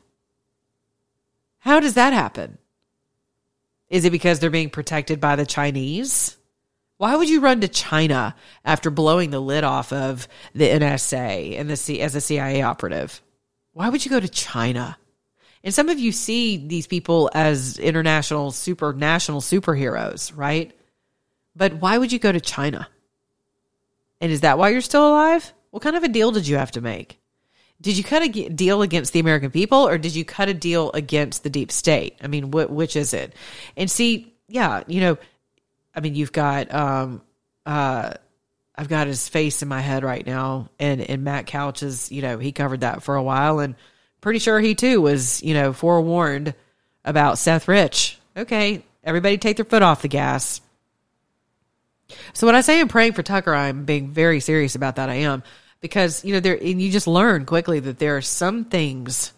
How 1.59 1.79
does 1.79 1.95
that 1.95 2.13
happen? 2.13 2.57
Is 3.89 4.05
it 4.05 4.11
because 4.11 4.39
they're 4.39 4.49
being 4.49 4.69
protected 4.69 5.19
by 5.19 5.35
the 5.35 5.45
Chinese? 5.45 6.37
Why 7.01 7.15
would 7.15 7.31
you 7.31 7.39
run 7.39 7.61
to 7.61 7.67
China 7.67 8.35
after 8.63 8.91
blowing 8.91 9.31
the 9.31 9.39
lid 9.39 9.63
off 9.63 9.91
of 9.91 10.27
the 10.53 10.69
NSA 10.69 11.59
and 11.59 11.67
the 11.67 11.75
C 11.75 11.99
as 11.99 12.13
a 12.13 12.21
CIA 12.21 12.61
operative? 12.61 13.23
Why 13.73 13.89
would 13.89 14.05
you 14.05 14.11
go 14.11 14.19
to 14.19 14.29
China? 14.29 14.99
And 15.63 15.73
some 15.73 15.89
of 15.89 15.97
you 15.97 16.11
see 16.11 16.57
these 16.57 16.85
people 16.85 17.31
as 17.33 17.79
international 17.79 18.51
super 18.51 18.93
national 18.93 19.41
superheroes, 19.41 20.31
right? 20.35 20.73
But 21.55 21.73
why 21.73 21.97
would 21.97 22.11
you 22.11 22.19
go 22.19 22.31
to 22.31 22.39
China? 22.39 22.87
And 24.19 24.31
is 24.31 24.41
that 24.41 24.59
why 24.59 24.69
you're 24.69 24.79
still 24.79 25.09
alive? 25.09 25.53
What 25.71 25.81
kind 25.81 25.95
of 25.95 26.03
a 26.03 26.07
deal 26.07 26.29
did 26.29 26.47
you 26.47 26.57
have 26.57 26.71
to 26.73 26.81
make? 26.81 27.17
Did 27.81 27.97
you 27.97 28.03
cut 28.03 28.21
a 28.21 28.49
deal 28.49 28.83
against 28.83 29.11
the 29.11 29.21
American 29.21 29.49
people 29.49 29.87
or 29.87 29.97
did 29.97 30.13
you 30.13 30.23
cut 30.23 30.49
a 30.49 30.53
deal 30.53 30.91
against 30.91 31.41
the 31.41 31.49
deep 31.49 31.71
state? 31.71 32.19
I 32.21 32.27
mean, 32.27 32.51
wh- 32.51 32.69
which 32.69 32.95
is 32.95 33.11
it? 33.11 33.33
And 33.75 33.89
see, 33.89 34.35
yeah, 34.47 34.83
you 34.85 35.01
know, 35.01 35.17
I 35.93 35.99
mean, 35.99 36.15
you've 36.15 36.31
got, 36.31 36.73
um, 36.73 37.21
uh, 37.65 38.13
I've 38.75 38.87
got 38.87 39.07
his 39.07 39.27
face 39.27 39.61
in 39.61 39.67
my 39.67 39.81
head 39.81 40.03
right 40.03 40.25
now, 40.25 40.69
and 40.79 41.01
and 41.01 41.23
Matt 41.23 41.45
Couch 41.45 41.83
is, 41.83 42.11
you 42.11 42.21
know, 42.21 42.39
he 42.39 42.51
covered 42.51 42.81
that 42.81 43.03
for 43.03 43.15
a 43.15 43.23
while, 43.23 43.59
and 43.59 43.75
pretty 44.21 44.39
sure 44.39 44.59
he 44.59 44.75
too 44.75 45.01
was, 45.01 45.43
you 45.43 45.53
know, 45.53 45.73
forewarned 45.73 46.53
about 47.03 47.37
Seth 47.37 47.67
Rich. 47.67 48.17
Okay, 48.35 48.83
everybody 49.03 49.37
take 49.37 49.57
their 49.57 49.65
foot 49.65 49.83
off 49.83 50.01
the 50.01 50.07
gas. 50.07 50.61
So 52.33 52.47
when 52.47 52.55
I 52.55 52.61
say 52.61 52.79
I'm 52.79 52.87
praying 52.87 53.13
for 53.13 53.23
Tucker, 53.23 53.53
I'm 53.53 53.85
being 53.85 54.09
very 54.09 54.39
serious 54.39 54.75
about 54.75 54.95
that. 54.95 55.09
I 55.09 55.15
am 55.15 55.43
because 55.81 56.23
you 56.23 56.33
know 56.33 56.39
there 56.39 56.55
and 56.55 56.81
you 56.81 56.91
just 56.91 57.07
learn 57.07 57.45
quickly 57.45 57.79
that 57.79 57.99
there 57.99 58.17
are 58.17 58.21
some 58.21 58.65
things 58.65 59.33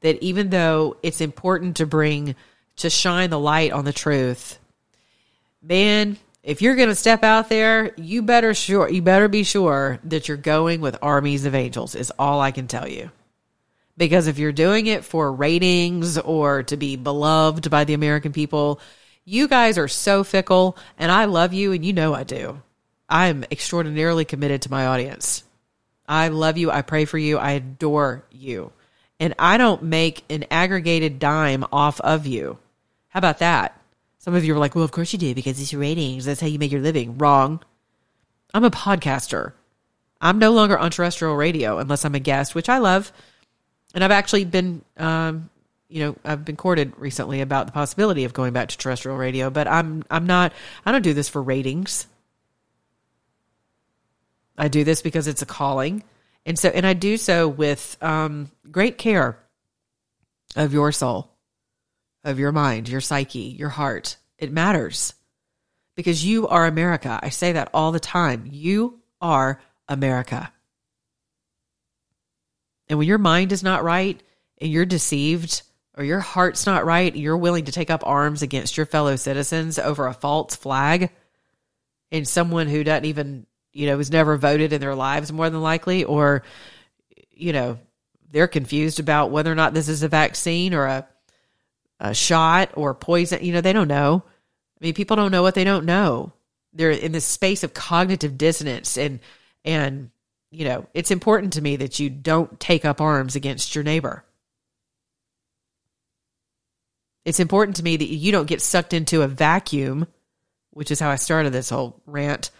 that 0.00 0.22
even 0.22 0.50
though 0.50 0.96
it's 1.02 1.20
important 1.20 1.76
to 1.76 1.86
bring 1.86 2.36
to 2.76 2.90
shine 2.90 3.30
the 3.30 3.38
light 3.38 3.72
on 3.72 3.84
the 3.84 3.92
truth, 3.92 4.58
man, 5.66 6.16
if 6.42 6.62
you're 6.62 6.76
going 6.76 6.88
to 6.88 6.94
step 6.94 7.24
out 7.24 7.48
there, 7.48 7.92
you 7.96 8.22
better 8.22 8.54
sure 8.54 8.88
you 8.88 9.02
better 9.02 9.28
be 9.28 9.42
sure 9.42 9.98
that 10.04 10.28
you're 10.28 10.36
going 10.36 10.80
with 10.80 10.96
armies 11.02 11.44
of 11.44 11.54
angels. 11.54 11.94
Is 11.94 12.12
all 12.18 12.40
I 12.40 12.52
can 12.52 12.68
tell 12.68 12.88
you. 12.88 13.10
Because 13.98 14.26
if 14.26 14.38
you're 14.38 14.52
doing 14.52 14.86
it 14.86 15.04
for 15.04 15.32
ratings 15.32 16.18
or 16.18 16.62
to 16.64 16.76
be 16.76 16.96
beloved 16.96 17.70
by 17.70 17.84
the 17.84 17.94
American 17.94 18.32
people, 18.32 18.78
you 19.24 19.48
guys 19.48 19.78
are 19.78 19.88
so 19.88 20.22
fickle, 20.22 20.76
and 20.98 21.10
I 21.10 21.24
love 21.24 21.52
you, 21.52 21.72
and 21.72 21.84
you 21.84 21.92
know 21.92 22.14
I 22.14 22.22
do. 22.22 22.60
I'm 23.08 23.44
extraordinarily 23.50 24.24
committed 24.24 24.62
to 24.62 24.70
my 24.70 24.86
audience. 24.86 25.44
I 26.06 26.28
love 26.28 26.58
you. 26.58 26.70
I 26.70 26.82
pray 26.82 27.06
for 27.06 27.18
you. 27.18 27.38
I 27.38 27.52
adore 27.52 28.24
you. 28.30 28.72
And 29.18 29.34
I 29.38 29.56
don't 29.56 29.82
make 29.82 30.24
an 30.30 30.44
aggregated 30.50 31.18
dime 31.18 31.64
off 31.72 32.00
of 32.00 32.26
you. 32.26 32.58
How 33.08 33.18
about 33.18 33.38
that? 33.38 33.80
Some 34.26 34.34
of 34.34 34.44
you 34.44 34.56
are 34.56 34.58
like, 34.58 34.74
well, 34.74 34.84
of 34.84 34.90
course 34.90 35.12
you 35.12 35.20
do 35.20 35.36
because 35.36 35.60
it's 35.60 35.70
your 35.70 35.80
ratings. 35.80 36.24
That's 36.24 36.40
how 36.40 36.48
you 36.48 36.58
make 36.58 36.72
your 36.72 36.80
living. 36.80 37.16
Wrong. 37.16 37.62
I'm 38.52 38.64
a 38.64 38.72
podcaster. 38.72 39.52
I'm 40.20 40.40
no 40.40 40.50
longer 40.50 40.76
on 40.76 40.90
terrestrial 40.90 41.36
radio 41.36 41.78
unless 41.78 42.04
I'm 42.04 42.16
a 42.16 42.20
guest, 42.20 42.52
which 42.52 42.68
I 42.68 42.78
love. 42.78 43.12
And 43.94 44.02
I've 44.02 44.10
actually 44.10 44.44
been 44.44 44.82
um, 44.96 45.48
you 45.88 46.00
know, 46.00 46.16
I've 46.24 46.44
been 46.44 46.56
courted 46.56 46.92
recently 46.98 47.40
about 47.40 47.66
the 47.66 47.72
possibility 47.72 48.24
of 48.24 48.32
going 48.32 48.52
back 48.52 48.70
to 48.70 48.76
terrestrial 48.76 49.16
radio, 49.16 49.48
but 49.48 49.68
I'm 49.68 50.02
I'm 50.10 50.26
not 50.26 50.52
I 50.84 50.90
don't 50.90 51.02
do 51.02 51.14
this 51.14 51.28
for 51.28 51.40
ratings. 51.40 52.08
I 54.58 54.66
do 54.66 54.82
this 54.82 55.02
because 55.02 55.28
it's 55.28 55.42
a 55.42 55.46
calling. 55.46 56.02
And 56.44 56.58
so 56.58 56.68
and 56.70 56.84
I 56.84 56.94
do 56.94 57.16
so 57.16 57.46
with 57.46 57.96
um, 58.00 58.50
great 58.72 58.98
care 58.98 59.38
of 60.56 60.72
your 60.72 60.90
soul, 60.90 61.30
of 62.26 62.38
your 62.40 62.52
mind, 62.52 62.88
your 62.88 63.00
psyche, 63.00 63.54
your 63.56 63.68
heart. 63.68 64.16
It 64.36 64.52
matters. 64.52 65.14
Because 65.94 66.26
you 66.26 66.48
are 66.48 66.66
America. 66.66 67.18
I 67.22 67.30
say 67.30 67.52
that 67.52 67.70
all 67.72 67.92
the 67.92 68.00
time. 68.00 68.46
You 68.50 68.98
are 69.20 69.60
America. 69.88 70.52
And 72.88 72.98
when 72.98 73.08
your 73.08 73.18
mind 73.18 73.52
is 73.52 73.62
not 73.62 73.84
right 73.84 74.20
and 74.60 74.70
you're 74.70 74.84
deceived 74.84 75.62
or 75.96 76.04
your 76.04 76.20
heart's 76.20 76.66
not 76.66 76.84
right, 76.84 77.14
you're 77.14 77.36
willing 77.36 77.64
to 77.64 77.72
take 77.72 77.90
up 77.90 78.02
arms 78.04 78.42
against 78.42 78.76
your 78.76 78.86
fellow 78.86 79.16
citizens 79.16 79.78
over 79.78 80.06
a 80.06 80.12
false 80.12 80.56
flag 80.56 81.10
and 82.12 82.28
someone 82.28 82.66
who 82.66 82.84
doesn't 82.84 83.06
even, 83.06 83.46
you 83.72 83.86
know, 83.86 83.98
has 83.98 84.10
never 84.10 84.36
voted 84.36 84.72
in 84.72 84.80
their 84.80 84.94
lives 84.94 85.32
more 85.32 85.48
than 85.48 85.62
likely, 85.62 86.04
or, 86.04 86.42
you 87.30 87.52
know, 87.52 87.78
they're 88.30 88.48
confused 88.48 89.00
about 89.00 89.30
whether 89.30 89.50
or 89.50 89.54
not 89.54 89.72
this 89.72 89.88
is 89.88 90.02
a 90.02 90.08
vaccine 90.08 90.74
or 90.74 90.84
a, 90.84 91.08
a 92.00 92.14
shot 92.14 92.70
or 92.74 92.94
poison. 92.94 93.44
You 93.44 93.52
know, 93.52 93.60
they 93.60 93.72
don't 93.72 93.88
know. 93.88 94.22
I 94.80 94.84
mean, 94.84 94.94
people 94.94 95.16
don't 95.16 95.32
know 95.32 95.42
what 95.42 95.54
they 95.54 95.64
don't 95.64 95.86
know. 95.86 96.32
They're 96.72 96.90
in 96.90 97.12
this 97.12 97.24
space 97.24 97.64
of 97.64 97.74
cognitive 97.74 98.36
dissonance 98.36 98.98
and, 98.98 99.20
and, 99.64 100.10
you 100.50 100.64
know, 100.64 100.86
it's 100.94 101.10
important 101.10 101.54
to 101.54 101.62
me 101.62 101.76
that 101.76 101.98
you 101.98 102.10
don't 102.10 102.60
take 102.60 102.84
up 102.84 103.00
arms 103.00 103.34
against 103.34 103.74
your 103.74 103.84
neighbor. 103.84 104.24
It's 107.24 107.40
important 107.40 107.76
to 107.78 107.82
me 107.82 107.96
that 107.96 108.06
you 108.06 108.30
don't 108.30 108.46
get 108.46 108.62
sucked 108.62 108.92
into 108.92 109.22
a 109.22 109.28
vacuum, 109.28 110.06
which 110.70 110.90
is 110.90 111.00
how 111.00 111.10
I 111.10 111.16
started 111.16 111.52
this 111.52 111.70
whole 111.70 112.00
rant. 112.06 112.50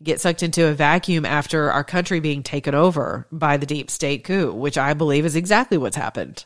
Get 0.00 0.20
sucked 0.20 0.42
into 0.42 0.66
a 0.66 0.74
vacuum 0.74 1.24
after 1.24 1.70
our 1.70 1.82
country 1.82 2.20
being 2.20 2.42
taken 2.42 2.74
over 2.74 3.26
by 3.32 3.56
the 3.56 3.66
deep 3.66 3.90
state 3.90 4.24
coup, 4.24 4.52
which 4.52 4.78
I 4.78 4.94
believe 4.94 5.24
is 5.24 5.36
exactly 5.36 5.78
what's 5.78 5.96
happened. 5.96 6.44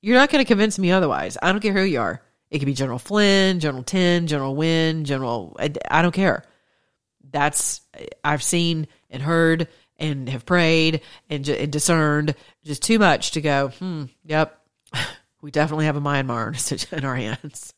You're 0.00 0.16
not 0.16 0.30
going 0.30 0.44
to 0.44 0.48
convince 0.48 0.78
me 0.78 0.92
otherwise. 0.92 1.36
I 1.42 1.52
don't 1.52 1.60
care 1.60 1.72
who 1.72 1.82
you 1.82 2.00
are. 2.00 2.22
It 2.50 2.60
could 2.60 2.66
be 2.66 2.74
General 2.74 2.98
Flynn, 2.98 3.60
General 3.60 3.82
Tin, 3.82 4.26
General 4.26 4.54
Wynn, 4.54 5.04
General. 5.04 5.56
I, 5.58 5.72
I 5.90 6.02
don't 6.02 6.14
care. 6.14 6.44
That's 7.30 7.82
I've 8.24 8.42
seen 8.42 8.86
and 9.10 9.22
heard 9.22 9.68
and 9.98 10.28
have 10.28 10.46
prayed 10.46 11.02
and, 11.28 11.46
and 11.48 11.72
discerned 11.72 12.34
just 12.64 12.82
too 12.82 12.98
much 12.98 13.32
to 13.32 13.40
go. 13.40 13.68
Hmm. 13.68 14.04
Yep. 14.24 14.58
we 15.42 15.50
definitely 15.50 15.86
have 15.86 15.96
a 15.96 16.00
Myanmar 16.00 16.92
in 16.96 17.04
our 17.04 17.16
hands. 17.16 17.74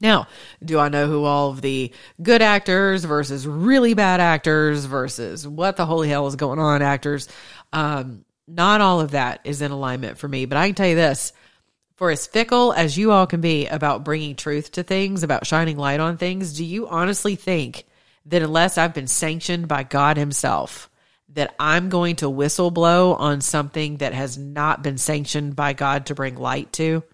Now, 0.00 0.28
do 0.64 0.78
I 0.78 0.88
know 0.88 1.06
who 1.08 1.24
all 1.24 1.50
of 1.50 1.60
the 1.60 1.92
good 2.22 2.40
actors 2.40 3.04
versus 3.04 3.46
really 3.46 3.92
bad 3.92 4.20
actors 4.20 4.86
versus 4.86 5.46
what 5.46 5.76
the 5.76 5.84
holy 5.84 6.08
hell 6.08 6.26
is 6.26 6.36
going 6.36 6.58
on 6.58 6.80
actors? 6.80 7.28
Um, 7.72 8.24
not 8.50 8.80
all 8.80 9.00
of 9.00 9.12
that 9.12 9.40
is 9.44 9.62
in 9.62 9.70
alignment 9.70 10.18
for 10.18 10.28
me, 10.28 10.44
but 10.44 10.58
I 10.58 10.68
can 10.68 10.74
tell 10.74 10.88
you 10.88 10.94
this 10.94 11.32
for 12.00 12.10
as 12.10 12.26
fickle 12.26 12.72
as 12.72 12.96
you 12.96 13.12
all 13.12 13.26
can 13.26 13.42
be 13.42 13.66
about 13.66 14.04
bringing 14.04 14.34
truth 14.34 14.72
to 14.72 14.82
things, 14.82 15.22
about 15.22 15.46
shining 15.46 15.76
light 15.76 16.00
on 16.00 16.16
things, 16.16 16.56
do 16.56 16.64
you 16.64 16.88
honestly 16.88 17.36
think 17.36 17.84
that 18.24 18.40
unless 18.40 18.78
I've 18.78 18.94
been 18.94 19.06
sanctioned 19.06 19.68
by 19.68 19.82
God 19.82 20.16
Himself, 20.16 20.88
that 21.34 21.54
I'm 21.60 21.90
going 21.90 22.16
to 22.16 22.24
whistleblow 22.24 23.20
on 23.20 23.42
something 23.42 23.98
that 23.98 24.14
has 24.14 24.38
not 24.38 24.82
been 24.82 24.96
sanctioned 24.96 25.54
by 25.54 25.74
God 25.74 26.06
to 26.06 26.14
bring 26.14 26.36
light 26.36 26.72
to? 26.72 27.04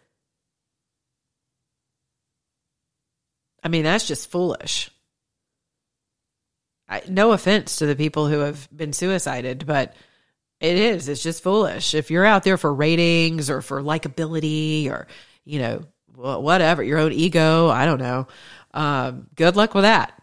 I 3.64 3.68
mean, 3.68 3.83
that's 3.83 4.07
just 4.07 4.31
foolish. 4.31 4.88
I, 6.88 7.03
no 7.09 7.33
offense 7.33 7.79
to 7.79 7.87
the 7.87 7.96
people 7.96 8.29
who 8.29 8.38
have 8.38 8.68
been 8.75 8.92
suicided, 8.92 9.66
but 9.66 9.96
it 10.61 10.77
is. 10.77 11.09
It's 11.09 11.23
just 11.23 11.42
foolish. 11.42 11.95
If 11.95 12.11
you're 12.11 12.25
out 12.25 12.45
there 12.45 12.57
for 12.57 12.73
ratings 12.73 13.51
or 13.51 13.61
for 13.61 13.83
likability 13.83 14.90
or, 14.90 15.07
you 15.45 15.59
know, 15.59 15.85
whatever, 16.14 16.83
your 16.83 16.99
own 16.99 17.12
ego, 17.12 17.69
I 17.69 17.85
don't 17.85 18.01
know. 18.01 18.27
Um, 18.73 19.27
good 19.35 19.57
luck 19.57 19.75
with 19.75 19.85
that. 19.85 20.19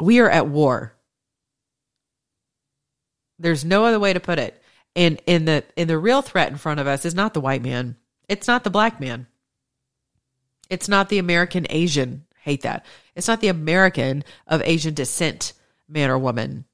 We 0.00 0.20
are 0.20 0.30
at 0.30 0.46
war. 0.46 0.94
There's 3.38 3.64
no 3.64 3.84
other 3.84 3.98
way 3.98 4.12
to 4.12 4.20
put 4.20 4.38
it. 4.38 4.62
And 4.94 5.20
in 5.26 5.46
the 5.46 5.64
in 5.76 5.88
the 5.88 5.98
real 5.98 6.22
threat 6.22 6.50
in 6.50 6.58
front 6.58 6.78
of 6.80 6.86
us 6.86 7.04
is 7.04 7.14
not 7.14 7.34
the 7.34 7.40
white 7.40 7.62
man. 7.62 7.96
It's 8.28 8.46
not 8.46 8.62
the 8.62 8.70
black 8.70 9.00
man. 9.00 9.26
It's 10.70 10.88
not 10.88 11.08
the 11.08 11.18
American 11.18 11.66
Asian. 11.70 12.24
Hate 12.40 12.62
that. 12.62 12.86
It's 13.14 13.28
not 13.28 13.40
the 13.40 13.48
American 13.48 14.24
of 14.46 14.62
Asian 14.62 14.94
descent, 14.94 15.52
man 15.88 16.10
or 16.10 16.18
woman. 16.18 16.64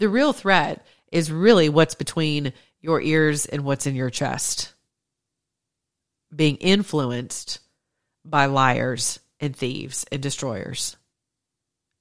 The 0.00 0.08
real 0.08 0.32
threat 0.32 0.84
is 1.12 1.30
really 1.30 1.68
what's 1.68 1.94
between 1.94 2.54
your 2.80 3.02
ears 3.02 3.44
and 3.44 3.64
what's 3.64 3.86
in 3.86 3.94
your 3.94 4.08
chest. 4.08 4.72
Being 6.34 6.56
influenced 6.56 7.60
by 8.24 8.46
liars 8.46 9.20
and 9.40 9.54
thieves 9.54 10.06
and 10.10 10.22
destroyers 10.22 10.96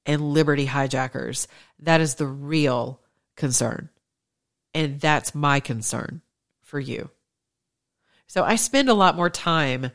and 0.05 0.33
liberty 0.33 0.65
hijackers. 0.65 1.49
That 1.79 1.99
is 1.99 2.15
the 2.15 2.25
real 2.25 3.01
concern. 3.35 3.89
And 4.73 5.01
that's 5.01 5.35
my 5.35 5.59
concern 5.59 6.21
for 6.61 6.79
you. 6.79 7.09
So 8.27 8.45
I 8.45 8.55
spend 8.55 8.87
a 8.87 8.93
lot 8.93 9.17
more 9.17 9.29
time 9.29 9.91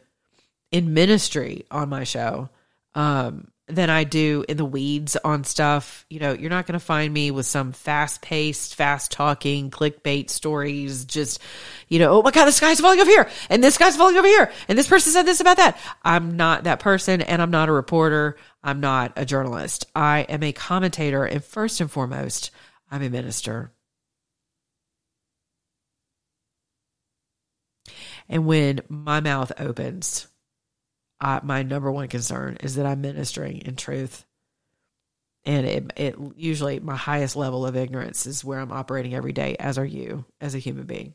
in 0.71 0.93
ministry 0.93 1.64
on 1.71 1.88
my 1.88 2.05
show 2.05 2.51
um, 2.95 3.49
than 3.66 3.88
I 3.88 4.05
do 4.05 4.44
in 4.46 4.59
the 4.59 4.64
weeds 4.64 5.16
on 5.16 5.44
stuff. 5.44 6.05
You 6.11 6.20
know, 6.20 6.33
you're 6.33 6.50
not 6.50 6.66
going 6.66 6.79
to 6.79 6.85
find 6.85 7.12
me 7.12 7.31
with 7.31 7.46
some 7.46 7.72
fast 7.72 8.20
paced, 8.20 8.74
fast 8.74 9.11
talking, 9.11 9.70
clickbait 9.70 10.29
stories. 10.29 11.07
Just, 11.07 11.40
you 11.88 11.98
know, 11.98 12.18
oh 12.18 12.22
my 12.22 12.31
God, 12.31 12.44
this 12.44 12.61
guy's 12.61 12.81
falling 12.81 13.00
over 13.00 13.11
here 13.11 13.29
and 13.48 13.64
this 13.64 13.79
guy's 13.79 13.96
falling 13.96 14.16
over 14.16 14.27
here 14.27 14.53
and 14.68 14.79
this 14.79 14.88
person 14.88 15.12
said 15.12 15.24
this 15.24 15.40
about 15.40 15.57
that. 15.57 15.79
I'm 16.03 16.37
not 16.37 16.64
that 16.64 16.81
person 16.81 17.22
and 17.22 17.40
I'm 17.40 17.50
not 17.50 17.70
a 17.70 17.72
reporter. 17.72 18.37
I'm 18.62 18.81
not 18.81 19.12
a 19.16 19.24
journalist. 19.24 19.87
I 19.94 20.20
am 20.20 20.42
a 20.42 20.53
commentator 20.53 21.24
and 21.24 21.42
first 21.42 21.81
and 21.81 21.90
foremost, 21.90 22.50
I'm 22.90 23.03
a 23.03 23.09
minister. 23.09 23.72
And 28.29 28.46
when 28.46 28.81
my 28.88 29.20
mouth 29.20 29.53
opens, 29.59 30.29
I, 31.25 31.41
my 31.43 31.63
number 31.63 31.91
one 31.91 32.09
concern 32.09 32.59
is 32.61 32.75
that 32.75 32.85
I'm 32.85 33.01
ministering 33.01 33.63
in 33.63 33.77
truth. 33.77 34.27
And 35.47 35.67
it, 35.67 35.93
it 35.97 36.17
usually 36.37 36.81
my 36.81 36.97
highest 36.97 37.35
level 37.35 37.67
of 37.67 37.77
ignorance 37.77 38.27
is 38.27 38.45
where 38.45 38.61
I'm 38.61 38.73
operating 38.73 39.15
every 39.15 39.33
day, 39.33 39.57
as 39.59 39.79
are 39.79 39.85
you, 39.85 40.27
as 40.41 40.55
a 40.55 40.59
human 40.59 40.85
being. 40.85 41.15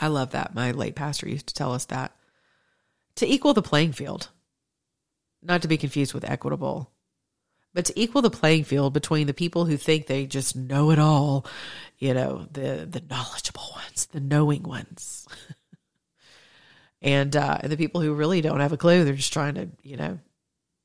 I 0.00 0.08
love 0.08 0.30
that. 0.30 0.54
My 0.54 0.72
late 0.72 0.96
pastor 0.96 1.28
used 1.28 1.46
to 1.48 1.54
tell 1.54 1.72
us 1.72 1.84
that 1.86 2.16
to 3.16 3.30
equal 3.30 3.54
the 3.54 3.62
playing 3.62 3.92
field, 3.92 4.28
not 5.40 5.62
to 5.62 5.68
be 5.68 5.76
confused 5.76 6.14
with 6.14 6.28
equitable, 6.28 6.90
but 7.74 7.84
to 7.86 8.00
equal 8.00 8.22
the 8.22 8.30
playing 8.30 8.64
field 8.64 8.92
between 8.92 9.26
the 9.26 9.34
people 9.34 9.66
who 9.66 9.76
think 9.76 10.06
they 10.06 10.26
just 10.26 10.56
know 10.56 10.90
it 10.90 10.98
all, 10.98 11.46
you 11.98 12.12
know, 12.14 12.46
the 12.50 12.88
the 12.90 13.02
knowledgeable 13.08 13.70
ones, 13.74 14.06
the 14.06 14.20
knowing 14.20 14.62
ones, 14.62 15.28
and 17.02 17.36
uh, 17.36 17.58
and 17.60 17.70
the 17.70 17.76
people 17.76 18.00
who 18.00 18.14
really 18.14 18.40
don't 18.40 18.60
have 18.60 18.72
a 18.72 18.78
clue. 18.78 19.04
They're 19.04 19.14
just 19.14 19.32
trying 19.32 19.56
to, 19.56 19.68
you 19.82 19.98
know, 19.98 20.18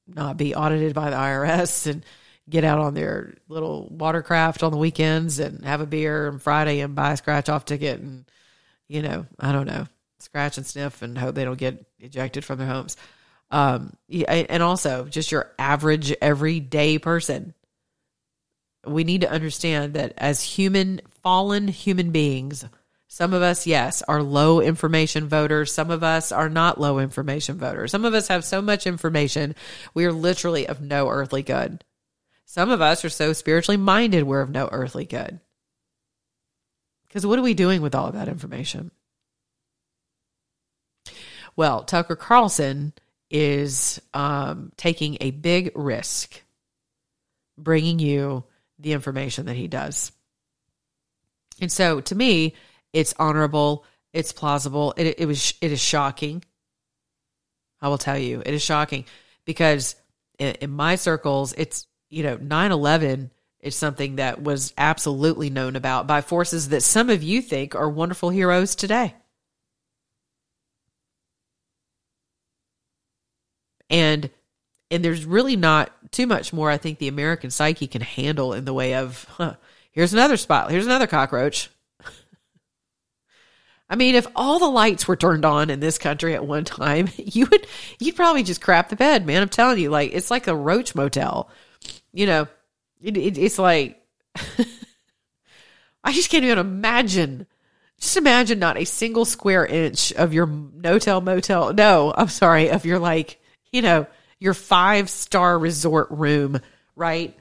not 0.05 0.35
be 0.35 0.55
audited 0.55 0.93
by 0.93 1.09
the 1.09 1.15
IRS 1.15 1.87
and 1.89 2.05
get 2.49 2.63
out 2.63 2.79
on 2.79 2.93
their 2.93 3.35
little 3.47 3.87
watercraft 3.89 4.63
on 4.63 4.71
the 4.71 4.77
weekends 4.77 5.39
and 5.39 5.63
have 5.63 5.81
a 5.81 5.85
beer 5.85 6.27
on 6.27 6.39
Friday 6.39 6.79
and 6.79 6.95
buy 6.95 7.13
a 7.13 7.17
scratch 7.17 7.49
off 7.49 7.65
ticket 7.65 7.99
and, 7.99 8.25
you 8.87 9.01
know, 9.01 9.25
I 9.39 9.51
don't 9.51 9.67
know, 9.67 9.85
scratch 10.19 10.57
and 10.57 10.65
sniff 10.65 11.01
and 11.01 11.17
hope 11.17 11.35
they 11.35 11.45
don't 11.45 11.57
get 11.57 11.85
ejected 11.99 12.45
from 12.45 12.57
their 12.57 12.67
homes 12.67 12.97
um, 13.51 13.95
and 14.27 14.61
also 14.61 15.05
just 15.05 15.31
your 15.31 15.51
average 15.57 16.13
everyday 16.21 16.97
person. 16.97 17.53
We 18.85 19.03
need 19.03 19.21
to 19.21 19.31
understand 19.31 19.93
that 19.93 20.13
as 20.17 20.41
human, 20.41 21.01
fallen 21.23 21.67
human 21.67 22.11
beings, 22.11 22.65
some 23.07 23.33
of 23.33 23.41
us, 23.41 23.65
yes, 23.65 24.03
are 24.07 24.21
low 24.21 24.59
information 24.59 25.27
voters. 25.27 25.73
Some 25.73 25.89
of 25.89 26.03
us 26.03 26.31
are 26.31 26.49
not 26.49 26.79
low 26.79 26.99
information 26.99 27.57
voters. 27.57 27.91
Some 27.91 28.05
of 28.05 28.13
us 28.13 28.27
have 28.27 28.43
so 28.43 28.61
much 28.61 28.85
information, 28.85 29.55
we 29.93 30.05
are 30.05 30.11
literally 30.11 30.67
of 30.67 30.81
no 30.81 31.09
earthly 31.09 31.41
good. 31.41 31.83
Some 32.45 32.69
of 32.69 32.81
us 32.81 33.03
are 33.05 33.09
so 33.09 33.33
spiritually 33.33 33.77
minded, 33.77 34.23
we're 34.23 34.41
of 34.41 34.49
no 34.49 34.69
earthly 34.71 35.05
good. 35.05 35.39
Because 37.07 37.25
what 37.25 37.39
are 37.39 37.43
we 37.43 37.53
doing 37.53 37.81
with 37.81 37.95
all 37.95 38.07
of 38.07 38.13
that 38.13 38.27
information? 38.27 38.91
Well, 41.55 41.83
Tucker 41.83 42.15
Carlson 42.15 42.93
is 43.29 44.01
um, 44.13 44.71
taking 44.77 45.17
a 45.21 45.31
big 45.31 45.71
risk 45.75 46.41
bringing 47.57 47.99
you 47.99 48.43
the 48.79 48.93
information 48.93 49.47
that 49.47 49.55
he 49.55 49.67
does. 49.67 50.11
And 51.59 51.71
so 51.71 52.01
to 52.01 52.15
me, 52.15 52.53
it's 52.97 53.13
honorable, 53.19 53.85
it's 54.11 54.31
plausible. 54.31 54.93
It, 54.97 55.19
it 55.19 55.25
was 55.27 55.53
it 55.61 55.71
is 55.71 55.79
shocking. 55.79 56.43
I 57.79 57.89
will 57.89 57.99
tell 57.99 58.17
you, 58.17 58.41
it 58.43 58.53
is 58.55 58.63
shocking 58.63 59.05
because 59.45 59.95
in, 60.39 60.55
in 60.55 60.71
my 60.71 60.95
circles, 60.95 61.53
it's 61.53 61.85
you 62.09 62.23
know 62.23 62.37
9/11 62.37 63.29
is 63.59 63.75
something 63.75 64.15
that 64.15 64.41
was 64.41 64.73
absolutely 64.77 65.51
known 65.51 65.75
about 65.75 66.07
by 66.07 66.21
forces 66.21 66.69
that 66.69 66.81
some 66.81 67.11
of 67.11 67.21
you 67.21 67.41
think 67.41 67.75
are 67.75 67.89
wonderful 67.89 68.31
heroes 68.31 68.75
today. 68.75 69.13
and 73.89 74.29
and 74.89 75.03
there's 75.03 75.25
really 75.25 75.55
not 75.55 75.91
too 76.11 76.27
much 76.27 76.51
more 76.51 76.69
I 76.71 76.77
think 76.77 76.99
the 76.99 77.07
American 77.07 77.51
psyche 77.51 77.87
can 77.87 78.01
handle 78.01 78.53
in 78.53 78.65
the 78.65 78.73
way 78.73 78.95
of 78.95 79.25
huh, 79.37 79.55
here's 79.91 80.13
another 80.13 80.37
spot, 80.37 80.71
here's 80.71 80.85
another 80.85 81.07
cockroach. 81.07 81.69
I 83.89 83.95
mean, 83.95 84.15
if 84.15 84.27
all 84.35 84.59
the 84.59 84.65
lights 84.69 85.07
were 85.07 85.15
turned 85.15 85.45
on 85.45 85.69
in 85.69 85.79
this 85.79 85.97
country 85.97 86.33
at 86.33 86.45
one 86.45 86.65
time, 86.65 87.07
you 87.17 87.45
would 87.47 87.67
you'd 87.99 88.15
probably 88.15 88.43
just 88.43 88.61
crap 88.61 88.89
the 88.89 88.95
bed, 88.95 89.25
man. 89.25 89.41
I'm 89.41 89.49
telling 89.49 89.79
you, 89.79 89.89
like 89.89 90.11
it's 90.13 90.31
like 90.31 90.47
a 90.47 90.55
roach 90.55 90.95
motel. 90.95 91.49
You 92.11 92.25
know, 92.25 92.47
it, 93.01 93.15
it, 93.15 93.37
it's 93.37 93.59
like 93.59 94.01
I 96.03 96.11
just 96.11 96.29
can't 96.29 96.43
even 96.43 96.59
imagine. 96.59 97.47
Just 97.99 98.17
imagine 98.17 98.59
not 98.59 98.77
a 98.77 98.85
single 98.85 99.25
square 99.25 99.65
inch 99.65 100.13
of 100.13 100.31
your 100.31 100.45
no-tell 100.45 101.19
motel. 101.19 101.73
No, 101.73 102.13
I'm 102.15 102.27
sorry, 102.27 102.69
of 102.69 102.85
your 102.85 102.99
like 102.99 103.39
you 103.71 103.81
know, 103.81 104.07
your 104.39 104.53
five 104.53 105.09
star 105.09 105.57
resort 105.57 106.07
room, 106.11 106.59
right? 106.95 107.37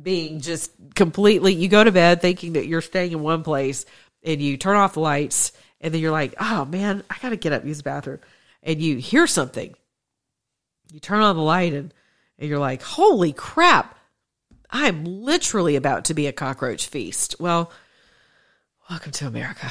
Being 0.00 0.40
just 0.40 0.72
completely, 0.94 1.54
you 1.54 1.68
go 1.68 1.84
to 1.84 1.92
bed 1.92 2.20
thinking 2.20 2.54
that 2.54 2.66
you're 2.66 2.80
staying 2.80 3.12
in 3.12 3.22
one 3.22 3.44
place 3.44 3.86
and 4.24 4.42
you 4.42 4.56
turn 4.56 4.76
off 4.76 4.94
the 4.94 5.00
lights 5.00 5.52
and 5.84 5.92
then 5.92 6.00
you're 6.00 6.10
like, 6.10 6.34
oh 6.40 6.64
man, 6.64 7.04
I 7.10 7.16
got 7.20 7.28
to 7.28 7.36
get 7.36 7.52
up, 7.52 7.66
use 7.66 7.76
the 7.76 7.82
bathroom. 7.82 8.20
And 8.62 8.80
you 8.80 8.96
hear 8.96 9.26
something. 9.26 9.74
You 10.90 10.98
turn 10.98 11.20
on 11.20 11.36
the 11.36 11.42
light 11.42 11.74
and, 11.74 11.92
and 12.38 12.48
you're 12.48 12.58
like, 12.58 12.80
holy 12.80 13.34
crap, 13.34 13.98
I'm 14.70 15.04
literally 15.04 15.76
about 15.76 16.06
to 16.06 16.14
be 16.14 16.26
a 16.26 16.32
cockroach 16.32 16.86
feast. 16.86 17.36
Well, 17.38 17.70
welcome 18.88 19.12
to 19.12 19.26
America. 19.26 19.70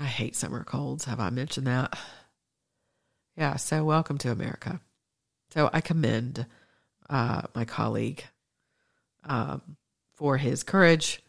I 0.00 0.06
hate 0.06 0.34
summer 0.34 0.64
colds. 0.64 1.04
Have 1.04 1.20
I 1.20 1.28
mentioned 1.28 1.66
that? 1.66 1.98
Yeah, 3.36 3.56
so 3.56 3.84
welcome 3.84 4.16
to 4.18 4.30
America. 4.30 4.80
So 5.50 5.68
I 5.70 5.82
commend 5.82 6.46
uh, 7.10 7.42
my 7.54 7.66
colleague 7.66 8.24
um, 9.24 9.76
for 10.14 10.38
his 10.38 10.62
courage, 10.62 11.22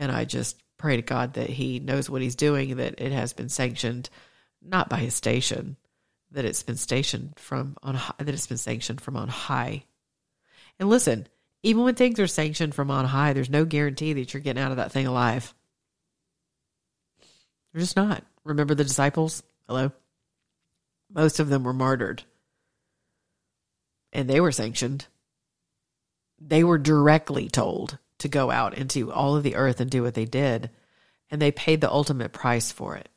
and 0.00 0.10
I 0.10 0.24
just 0.24 0.56
pray 0.82 0.96
to 0.96 1.02
God 1.02 1.34
that 1.34 1.48
he 1.48 1.78
knows 1.78 2.10
what 2.10 2.22
he's 2.22 2.34
doing, 2.34 2.76
that 2.76 3.00
it 3.00 3.12
has 3.12 3.32
been 3.32 3.48
sanctioned 3.48 4.10
not 4.60 4.88
by 4.88 4.96
his 4.96 5.14
station, 5.14 5.76
that 6.32 6.44
it's 6.44 6.64
been 6.64 6.76
stationed 6.76 7.34
from 7.36 7.76
on 7.84 7.94
that 8.18 8.28
it's 8.28 8.48
been 8.48 8.58
sanctioned 8.58 9.00
from 9.00 9.16
on 9.16 9.28
high. 9.28 9.84
And 10.80 10.90
listen, 10.90 11.28
even 11.62 11.84
when 11.84 11.94
things 11.94 12.18
are 12.18 12.26
sanctioned 12.26 12.74
from 12.74 12.90
on 12.90 13.04
high, 13.04 13.32
there's 13.32 13.48
no 13.48 13.64
guarantee 13.64 14.12
that 14.14 14.34
you're 14.34 14.42
getting 14.42 14.60
out 14.60 14.72
of 14.72 14.78
that 14.78 14.90
thing 14.90 15.06
alive. 15.06 15.54
You're 17.72 17.82
just 17.82 17.96
not. 17.96 18.24
Remember 18.42 18.74
the 18.74 18.82
disciples? 18.82 19.44
Hello. 19.68 19.92
Most 21.14 21.38
of 21.38 21.48
them 21.48 21.62
were 21.62 21.72
martyred. 21.72 22.24
And 24.12 24.28
they 24.28 24.40
were 24.40 24.50
sanctioned. 24.50 25.06
They 26.40 26.64
were 26.64 26.78
directly 26.78 27.48
told 27.48 27.98
to 28.22 28.28
go 28.28 28.50
out 28.50 28.76
into 28.76 29.12
all 29.12 29.36
of 29.36 29.42
the 29.42 29.56
earth 29.56 29.80
and 29.80 29.90
do 29.90 30.02
what 30.02 30.14
they 30.14 30.24
did. 30.24 30.70
And 31.30 31.40
they 31.40 31.52
paid 31.52 31.80
the 31.80 31.90
ultimate 31.90 32.32
price 32.32 32.72
for 32.72 32.96
it. 32.96 33.08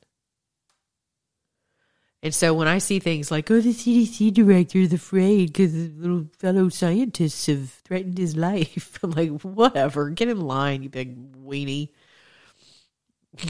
And 2.24 2.34
so 2.34 2.56
when 2.56 2.68
I 2.68 2.80
see 2.80 2.98
things 2.98 3.30
like, 3.30 3.52
oh, 3.52 3.62
the 3.62 3.72
CDC 3.72 4.34
director 4.34 4.80
is 4.80 4.94
afraid 4.94 5.48
because 5.48 5.74
the 5.74 5.90
little 5.90 6.28
fellow 6.40 6.70
scientists 6.70 7.46
have 7.46 7.70
threatened 7.70 8.18
his 8.18 8.36
life, 8.36 8.98
I'm 9.04 9.12
like, 9.12 9.42
whatever, 9.42 10.10
get 10.10 10.30
in 10.30 10.42
line, 10.42 10.82
you 10.82 10.90
big 10.90 11.34
weenie. 11.46 11.90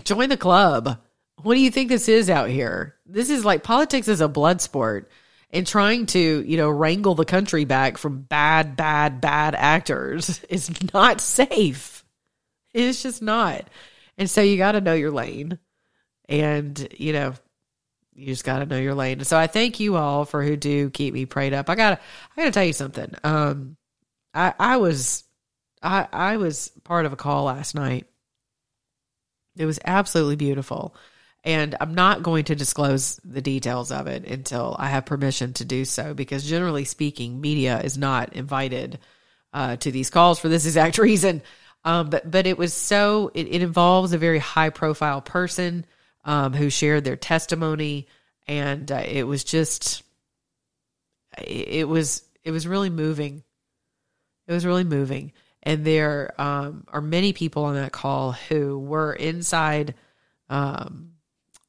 Join 0.03 0.29
the 0.29 0.35
club. 0.35 0.99
What 1.41 1.53
do 1.53 1.61
you 1.61 1.71
think 1.71 1.89
this 1.89 2.09
is 2.09 2.29
out 2.29 2.49
here? 2.49 2.95
This 3.05 3.29
is 3.29 3.45
like 3.45 3.63
politics 3.63 4.07
is 4.07 4.19
a 4.19 4.27
blood 4.27 4.59
sport 4.61 5.09
and 5.55 5.65
trying 5.65 6.05
to, 6.07 6.19
you 6.19 6.57
know, 6.57 6.69
wrangle 6.69 7.15
the 7.15 7.23
country 7.23 7.63
back 7.63 7.97
from 7.97 8.21
bad, 8.21 8.75
bad, 8.75 9.21
bad 9.21 9.55
actors 9.55 10.43
is 10.49 10.69
not 10.93 11.21
safe. 11.21 12.03
It's 12.73 13.01
just 13.01 13.21
not. 13.21 13.69
And 14.17 14.29
so 14.29 14.41
you 14.41 14.57
got 14.57 14.73
to 14.73 14.81
know 14.81 14.93
your 14.93 15.11
lane. 15.11 15.57
And, 16.27 16.87
you 16.97 17.13
know, 17.13 17.35
you 18.13 18.25
just 18.27 18.43
got 18.43 18.59
to 18.59 18.65
know 18.65 18.77
your 18.77 18.95
lane. 18.95 19.23
So 19.23 19.37
I 19.37 19.47
thank 19.47 19.79
you 19.79 19.95
all 19.95 20.25
for 20.25 20.43
who 20.43 20.57
do 20.57 20.89
keep 20.89 21.13
me 21.13 21.25
prayed 21.25 21.53
up. 21.53 21.69
I 21.69 21.75
got 21.75 21.89
to 21.91 21.99
I 22.35 22.41
got 22.41 22.45
to 22.45 22.51
tell 22.51 22.65
you 22.65 22.73
something. 22.73 23.13
Um 23.23 23.77
I 24.33 24.53
I 24.59 24.77
was 24.77 25.23
I 25.81 26.07
I 26.11 26.37
was 26.37 26.69
part 26.83 27.05
of 27.05 27.13
a 27.13 27.17
call 27.17 27.45
last 27.45 27.75
night. 27.75 28.07
It 29.55 29.65
was 29.65 29.79
absolutely 29.85 30.35
beautiful. 30.35 30.95
And 31.45 31.75
I'm 31.79 31.93
not 31.93 32.23
going 32.23 32.45
to 32.45 32.55
disclose 32.55 33.19
the 33.23 33.41
details 33.41 33.91
of 33.91 34.07
it 34.07 34.25
until 34.25 34.75
I 34.79 34.89
have 34.89 35.05
permission 35.05 35.53
to 35.53 35.65
do 35.65 35.85
so, 35.85 36.15
because 36.15 36.43
generally 36.43 36.85
speaking, 36.85 37.39
media 37.39 37.79
is 37.81 37.99
not 37.99 38.33
invited 38.33 38.97
uh, 39.53 39.75
to 39.77 39.91
these 39.91 40.09
calls 40.09 40.39
for 40.39 40.49
this 40.49 40.65
exact 40.65 40.97
reason. 40.97 41.43
Um, 41.85 42.09
but 42.09 42.29
but 42.29 42.47
it 42.47 42.57
was 42.57 42.73
so 42.73 43.31
it, 43.35 43.47
it 43.47 43.61
involves 43.61 44.11
a 44.11 44.17
very 44.17 44.39
high 44.39 44.71
profile 44.71 45.21
person 45.21 45.85
um, 46.25 46.53
who 46.53 46.71
shared 46.71 47.03
their 47.03 47.15
testimony, 47.15 48.07
and 48.47 48.91
uh, 48.91 49.03
it 49.05 49.23
was 49.23 49.43
just 49.43 50.01
it 51.37 51.87
was 51.87 52.23
it 52.43 52.49
was 52.49 52.67
really 52.67 52.89
moving. 52.89 53.43
It 54.47 54.53
was 54.53 54.65
really 54.65 54.83
moving, 54.83 55.31
and 55.61 55.85
there 55.85 56.33
um, 56.41 56.85
are 56.87 57.01
many 57.01 57.33
people 57.33 57.65
on 57.65 57.75
that 57.75 57.91
call 57.91 58.31
who 58.31 58.79
were 58.79 59.13
inside 59.13 59.93
um, 60.49 61.14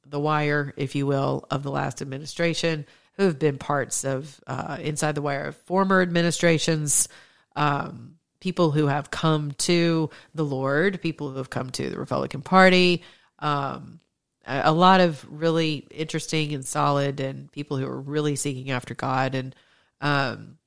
the 0.08 0.20
wire, 0.20 0.72
if 0.76 0.94
you 0.94 1.06
will, 1.06 1.46
of 1.50 1.62
the 1.62 1.70
last 1.70 2.02
administration, 2.02 2.86
who 3.14 3.24
have 3.24 3.38
been 3.38 3.58
parts 3.58 4.04
of 4.04 4.40
uh, 4.46 4.78
inside 4.80 5.14
the 5.14 5.22
wire 5.22 5.46
of 5.46 5.56
former 5.56 6.02
administrations, 6.02 7.08
um, 7.54 8.16
people 8.40 8.70
who 8.70 8.86
have 8.86 9.10
come 9.10 9.52
to 9.52 10.10
the 10.34 10.44
Lord, 10.44 11.00
people 11.00 11.30
who 11.30 11.38
have 11.38 11.50
come 11.50 11.70
to 11.70 11.88
the 11.88 11.98
Republican 11.98 12.42
Party, 12.42 13.02
um, 13.38 14.00
a, 14.46 14.62
a 14.66 14.72
lot 14.72 15.00
of 15.00 15.24
really 15.28 15.86
interesting 15.90 16.52
and 16.54 16.64
solid, 16.64 17.20
and 17.20 17.50
people 17.52 17.76
who 17.76 17.86
are 17.86 18.00
really 18.00 18.36
seeking 18.36 18.70
after 18.70 18.94
God. 18.94 19.34
And 19.34 19.54
um, 20.00 20.58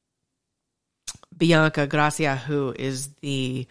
Bianca 1.36 1.88
Gracia, 1.88 2.36
who 2.36 2.73
is 2.78 3.10
the 3.21 3.67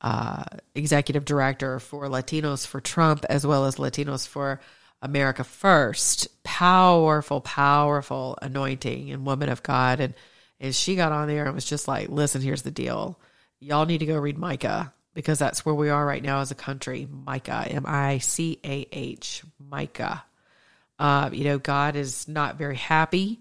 uh, 0.00 0.44
executive 0.74 1.24
director 1.24 1.78
for 1.78 2.08
Latinos 2.08 2.66
for 2.66 2.80
Trump, 2.80 3.24
as 3.28 3.46
well 3.46 3.66
as 3.66 3.76
Latinos 3.76 4.26
for 4.26 4.60
America 5.02 5.44
First. 5.44 6.28
Powerful, 6.44 7.42
powerful 7.42 8.38
anointing 8.40 9.10
and 9.10 9.26
woman 9.26 9.50
of 9.50 9.62
God. 9.62 10.00
And, 10.00 10.14
and 10.58 10.74
she 10.74 10.96
got 10.96 11.12
on 11.12 11.28
there 11.28 11.44
and 11.44 11.54
was 11.54 11.64
just 11.64 11.86
like, 11.86 12.08
listen, 12.08 12.40
here's 12.40 12.62
the 12.62 12.70
deal. 12.70 13.18
Y'all 13.60 13.86
need 13.86 13.98
to 13.98 14.06
go 14.06 14.18
read 14.18 14.38
Micah 14.38 14.92
because 15.14 15.38
that's 15.38 15.66
where 15.66 15.74
we 15.74 15.90
are 15.90 16.06
right 16.06 16.22
now 16.22 16.40
as 16.40 16.50
a 16.50 16.54
country. 16.54 17.06
Micah, 17.10 17.66
M 17.68 17.84
I 17.86 18.18
C 18.18 18.58
A 18.64 18.86
H, 18.90 19.42
Micah. 19.58 20.24
Uh, 20.98 21.30
you 21.32 21.44
know, 21.44 21.58
God 21.58 21.96
is 21.96 22.28
not 22.28 22.56
very 22.56 22.76
happy. 22.76 23.40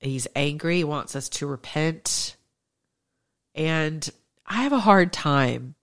He's 0.00 0.26
angry. 0.34 0.78
He 0.78 0.84
wants 0.84 1.16
us 1.16 1.28
to 1.30 1.46
repent. 1.46 2.36
And 3.54 4.08
I 4.46 4.62
have 4.64 4.72
a 4.72 4.80
hard 4.80 5.12
time 5.12 5.74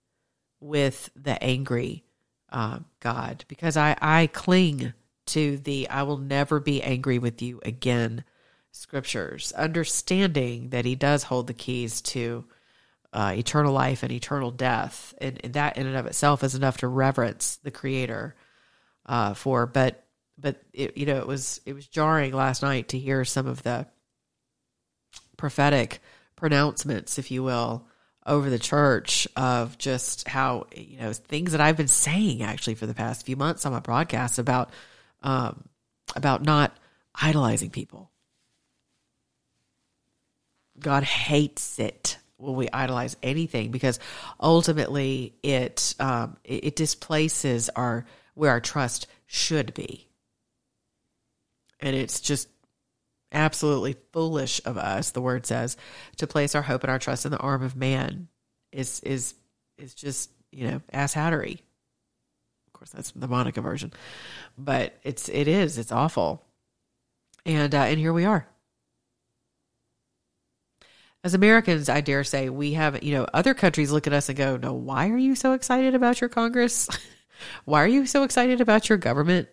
with 0.59 1.09
the 1.15 1.41
angry 1.43 2.03
uh, 2.51 2.79
God 2.99 3.45
because 3.47 3.77
I, 3.77 3.95
I 4.01 4.27
cling 4.27 4.93
to 5.27 5.57
the 5.57 5.89
I 5.89 6.03
will 6.03 6.17
never 6.17 6.59
be 6.59 6.81
angry 6.81 7.19
with 7.19 7.41
you 7.41 7.59
again 7.63 8.23
scriptures, 8.71 9.51
understanding 9.53 10.69
that 10.69 10.85
he 10.85 10.95
does 10.95 11.23
hold 11.23 11.47
the 11.47 11.53
keys 11.53 12.01
to 12.01 12.45
uh, 13.13 13.33
eternal 13.35 13.73
life 13.73 14.03
and 14.03 14.11
eternal 14.11 14.51
death. 14.51 15.13
And, 15.19 15.39
and, 15.43 15.53
that 15.53 15.77
in 15.77 15.85
and 15.85 15.97
of 15.97 16.05
itself 16.05 16.43
is 16.43 16.55
enough 16.55 16.77
to 16.77 16.87
reverence 16.87 17.57
the 17.57 17.71
creator 17.71 18.35
uh, 19.05 19.33
for. 19.33 19.65
But, 19.65 20.05
but 20.37 20.61
it, 20.73 20.95
you 20.95 21.05
know, 21.05 21.17
it 21.17 21.27
was, 21.27 21.59
it 21.65 21.73
was 21.73 21.87
jarring 21.87 22.33
last 22.33 22.61
night 22.61 22.89
to 22.89 22.99
hear 22.99 23.25
some 23.25 23.47
of 23.47 23.63
the 23.63 23.87
prophetic 25.35 26.01
pronouncements, 26.37 27.19
if 27.19 27.31
you 27.31 27.43
will, 27.43 27.85
over 28.25 28.49
the 28.49 28.59
church 28.59 29.27
of 29.35 29.77
just 29.77 30.27
how, 30.27 30.67
you 30.75 30.99
know, 30.99 31.11
things 31.11 31.51
that 31.51 31.61
I've 31.61 31.77
been 31.77 31.87
saying 31.87 32.43
actually 32.43 32.75
for 32.75 32.85
the 32.85 32.93
past 32.93 33.25
few 33.25 33.35
months 33.35 33.65
on 33.65 33.73
my 33.73 33.79
broadcast 33.79 34.39
about 34.39 34.69
um, 35.21 35.63
about 36.15 36.43
not 36.43 36.75
idolizing 37.15 37.69
people. 37.69 38.11
God 40.79 41.03
hates 41.03 41.79
it 41.79 42.17
when 42.37 42.55
we 42.55 42.69
idolize 42.71 43.15
anything 43.21 43.71
because 43.71 43.99
ultimately 44.39 45.35
it 45.43 45.93
um, 45.99 46.37
it, 46.43 46.65
it 46.65 46.75
displaces 46.75 47.69
our 47.69 48.05
where 48.33 48.51
our 48.51 48.61
trust 48.61 49.07
should 49.27 49.73
be, 49.73 50.07
and 51.79 51.95
it's 51.95 52.19
just 52.19 52.47
absolutely 53.31 53.95
foolish 54.11 54.61
of 54.65 54.77
us. 54.77 55.11
The 55.11 55.21
word 55.21 55.45
says 55.45 55.77
to 56.17 56.27
place 56.27 56.55
our 56.55 56.61
hope 56.61 56.83
and 56.83 56.91
our 56.91 56.99
trust 56.99 57.25
in 57.25 57.31
the 57.31 57.37
arm 57.37 57.63
of 57.63 57.75
man 57.75 58.27
is 58.71 58.99
is 59.01 59.35
is 59.77 59.93
just 59.93 60.31
you 60.51 60.67
know 60.67 60.81
ass 60.91 61.13
hattery 61.13 61.59
course, 62.81 62.91
that's 62.91 63.11
the 63.11 63.27
Monica 63.27 63.61
version, 63.61 63.93
but 64.57 64.97
it's 65.03 65.29
it 65.29 65.47
is 65.47 65.77
it's 65.77 65.91
awful, 65.91 66.43
and 67.45 67.73
uh, 67.75 67.77
and 67.77 67.99
here 67.99 68.11
we 68.11 68.25
are. 68.25 68.47
As 71.23 71.35
Americans, 71.35 71.89
I 71.89 72.01
dare 72.01 72.23
say 72.23 72.49
we 72.49 72.73
have 72.73 73.03
you 73.03 73.13
know 73.13 73.27
other 73.33 73.53
countries 73.53 73.91
look 73.91 74.07
at 74.07 74.13
us 74.13 74.29
and 74.29 74.37
go, 74.37 74.57
"No, 74.57 74.73
why 74.73 75.09
are 75.09 75.17
you 75.17 75.35
so 75.35 75.53
excited 75.53 75.93
about 75.93 76.21
your 76.21 76.29
Congress? 76.29 76.89
why 77.65 77.83
are 77.83 77.87
you 77.87 78.07
so 78.07 78.23
excited 78.23 78.61
about 78.61 78.89
your 78.89 78.97
government?" 78.97 79.47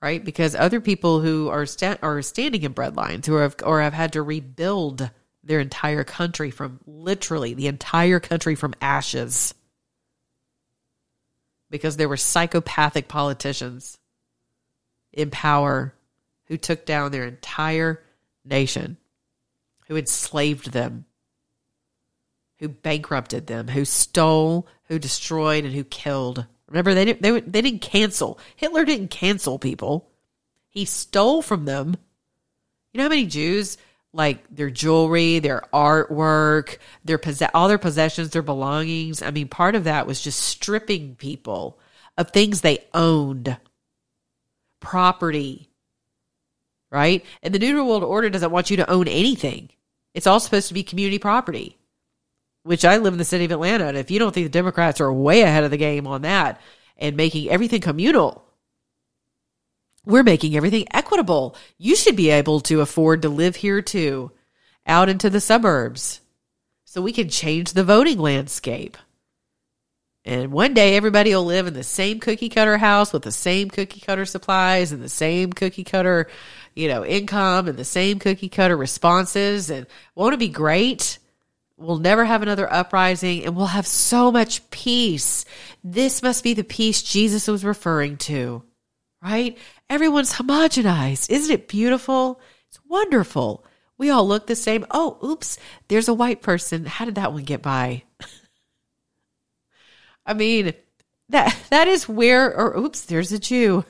Right? 0.00 0.24
Because 0.24 0.54
other 0.54 0.80
people 0.80 1.20
who 1.20 1.48
are 1.48 1.66
sta- 1.66 1.98
are 2.00 2.22
standing 2.22 2.62
in 2.62 2.74
breadlines 2.74 3.26
who 3.26 3.34
have 3.34 3.56
or 3.64 3.80
have 3.80 3.94
had 3.94 4.12
to 4.12 4.22
rebuild 4.22 5.10
their 5.42 5.58
entire 5.58 6.04
country 6.04 6.52
from 6.52 6.78
literally 6.86 7.54
the 7.54 7.66
entire 7.66 8.20
country 8.20 8.54
from 8.54 8.74
ashes 8.80 9.52
because 11.70 11.96
there 11.96 12.08
were 12.08 12.16
psychopathic 12.16 13.08
politicians 13.08 13.98
in 15.12 15.30
power 15.30 15.94
who 16.46 16.56
took 16.56 16.84
down 16.84 17.10
their 17.10 17.26
entire 17.26 18.02
nation, 18.44 18.96
who 19.88 19.96
enslaved 19.96 20.72
them, 20.72 21.04
who 22.58 22.68
bankrupted 22.68 23.46
them, 23.46 23.68
who 23.68 23.84
stole, 23.84 24.66
who 24.84 24.98
destroyed, 24.98 25.64
and 25.64 25.74
who 25.74 25.84
killed. 25.84 26.46
Remember, 26.68 26.94
they 26.94 27.04
didn't, 27.04 27.22
they, 27.22 27.40
they 27.40 27.62
didn't 27.62 27.82
cancel. 27.82 28.38
Hitler 28.56 28.84
didn't 28.84 29.08
cancel 29.08 29.58
people. 29.58 30.10
He 30.68 30.84
stole 30.84 31.42
from 31.42 31.64
them. 31.64 31.96
You 32.92 32.98
know 32.98 33.04
how 33.04 33.10
many 33.10 33.26
Jews 33.26 33.76
like 34.14 34.44
their 34.48 34.70
jewelry, 34.70 35.40
their 35.40 35.62
artwork, 35.72 36.78
their 37.04 37.18
possess- 37.18 37.50
all 37.52 37.68
their 37.68 37.78
possessions, 37.78 38.30
their 38.30 38.42
belongings. 38.42 39.20
I 39.20 39.30
mean, 39.30 39.48
part 39.48 39.74
of 39.74 39.84
that 39.84 40.06
was 40.06 40.22
just 40.22 40.40
stripping 40.40 41.16
people 41.16 41.78
of 42.16 42.30
things 42.30 42.60
they 42.60 42.84
owned, 42.94 43.56
property, 44.80 45.68
right? 46.90 47.24
And 47.42 47.52
the 47.52 47.58
New 47.58 47.84
World 47.84 48.04
Order 48.04 48.30
doesn't 48.30 48.52
want 48.52 48.70
you 48.70 48.76
to 48.78 48.90
own 48.90 49.08
anything. 49.08 49.70
It's 50.14 50.28
all 50.28 50.38
supposed 50.38 50.68
to 50.68 50.74
be 50.74 50.84
community 50.84 51.18
property, 51.18 51.76
which 52.62 52.84
I 52.84 52.98
live 52.98 53.14
in 53.14 53.18
the 53.18 53.24
city 53.24 53.44
of 53.44 53.50
Atlanta. 53.50 53.86
And 53.86 53.96
if 53.96 54.12
you 54.12 54.20
don't 54.20 54.32
think 54.32 54.46
the 54.46 54.50
Democrats 54.50 55.00
are 55.00 55.12
way 55.12 55.42
ahead 55.42 55.64
of 55.64 55.72
the 55.72 55.76
game 55.76 56.06
on 56.06 56.22
that 56.22 56.60
and 56.96 57.16
making 57.16 57.50
everything 57.50 57.80
communal, 57.80 58.44
we're 60.04 60.22
making 60.22 60.56
everything 60.56 60.86
equitable. 60.92 61.56
You 61.78 61.96
should 61.96 62.16
be 62.16 62.30
able 62.30 62.60
to 62.60 62.80
afford 62.80 63.22
to 63.22 63.28
live 63.28 63.56
here 63.56 63.82
too, 63.82 64.32
out 64.86 65.08
into 65.08 65.30
the 65.30 65.40
suburbs, 65.40 66.20
so 66.84 67.02
we 67.02 67.12
can 67.12 67.28
change 67.28 67.72
the 67.72 67.84
voting 67.84 68.18
landscape. 68.18 68.96
And 70.26 70.52
one 70.52 70.72
day 70.72 70.96
everybody 70.96 71.34
will 71.34 71.44
live 71.44 71.66
in 71.66 71.74
the 71.74 71.82
same 71.82 72.18
cookie 72.18 72.48
cutter 72.48 72.78
house 72.78 73.12
with 73.12 73.22
the 73.22 73.32
same 73.32 73.68
cookie 73.68 74.00
cutter 74.00 74.24
supplies 74.24 74.90
and 74.90 75.02
the 75.02 75.08
same 75.08 75.52
cookie 75.52 75.84
cutter, 75.84 76.28
you 76.74 76.88
know, 76.88 77.04
income 77.04 77.68
and 77.68 77.76
the 77.76 77.84
same 77.84 78.18
cookie 78.18 78.48
cutter 78.48 78.76
responses. 78.76 79.68
And 79.68 79.86
won't 80.14 80.32
it 80.32 80.38
be 80.38 80.48
great? 80.48 81.18
We'll 81.76 81.98
never 81.98 82.24
have 82.24 82.40
another 82.40 82.72
uprising 82.72 83.44
and 83.44 83.54
we'll 83.54 83.66
have 83.66 83.86
so 83.86 84.32
much 84.32 84.70
peace. 84.70 85.44
This 85.82 86.22
must 86.22 86.42
be 86.42 86.54
the 86.54 86.64
peace 86.64 87.02
Jesus 87.02 87.46
was 87.46 87.64
referring 87.64 88.16
to, 88.18 88.62
right? 89.24 89.56
Everyone's 89.88 90.34
homogenized. 90.34 91.30
Isn't 91.30 91.52
it 91.52 91.66
beautiful? 91.66 92.40
It's 92.68 92.78
wonderful. 92.86 93.64
We 93.96 94.10
all 94.10 94.28
look 94.28 94.46
the 94.46 94.56
same. 94.56 94.84
Oh, 94.90 95.18
oops, 95.24 95.56
there's 95.88 96.08
a 96.08 96.14
white 96.14 96.42
person. 96.42 96.84
How 96.84 97.04
did 97.04 97.14
that 97.14 97.32
one 97.32 97.44
get 97.44 97.62
by? 97.62 98.02
I 100.26 100.34
mean, 100.34 100.74
that 101.30 101.56
that 101.70 101.88
is 101.88 102.08
where 102.08 102.54
or 102.54 102.76
oops, 102.76 103.02
there's 103.02 103.32
a 103.32 103.38
Jew. 103.38 103.84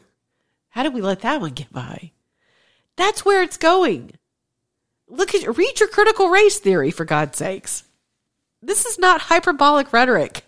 How 0.68 0.82
did 0.82 0.94
we 0.94 1.00
let 1.00 1.20
that 1.20 1.40
one 1.40 1.52
get 1.52 1.72
by? 1.72 2.12
That's 2.96 3.24
where 3.24 3.42
it's 3.42 3.56
going. 3.56 4.12
Look 5.08 5.34
at 5.34 5.56
read 5.56 5.80
your 5.80 5.88
critical 5.88 6.28
race 6.28 6.58
theory 6.58 6.90
for 6.90 7.04
God's 7.04 7.38
sakes. 7.38 7.84
This 8.62 8.86
is 8.86 8.98
not 8.98 9.22
hyperbolic 9.22 9.92
rhetoric. 9.92 10.44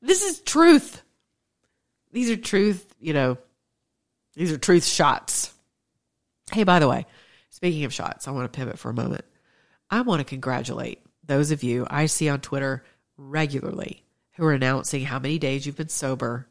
This 0.00 0.22
is 0.22 0.40
truth. 0.40 1.02
These 2.12 2.30
are 2.30 2.36
truth, 2.36 2.94
you 3.00 3.12
know, 3.12 3.38
these 4.34 4.52
are 4.52 4.58
truth 4.58 4.84
shots. 4.84 5.52
Hey, 6.52 6.64
by 6.64 6.78
the 6.78 6.88
way, 6.88 7.06
speaking 7.50 7.84
of 7.84 7.92
shots, 7.92 8.26
I 8.26 8.30
want 8.30 8.50
to 8.50 8.56
pivot 8.56 8.78
for 8.78 8.90
a 8.90 8.94
moment. 8.94 9.24
I 9.90 10.02
want 10.02 10.20
to 10.20 10.24
congratulate 10.24 11.02
those 11.24 11.50
of 11.50 11.62
you 11.62 11.86
I 11.88 12.06
see 12.06 12.28
on 12.28 12.40
Twitter 12.40 12.84
regularly 13.16 14.04
who 14.36 14.44
are 14.44 14.52
announcing 14.52 15.04
how 15.04 15.18
many 15.18 15.38
days 15.38 15.66
you've 15.66 15.76
been 15.76 15.88
sober. 15.88 16.46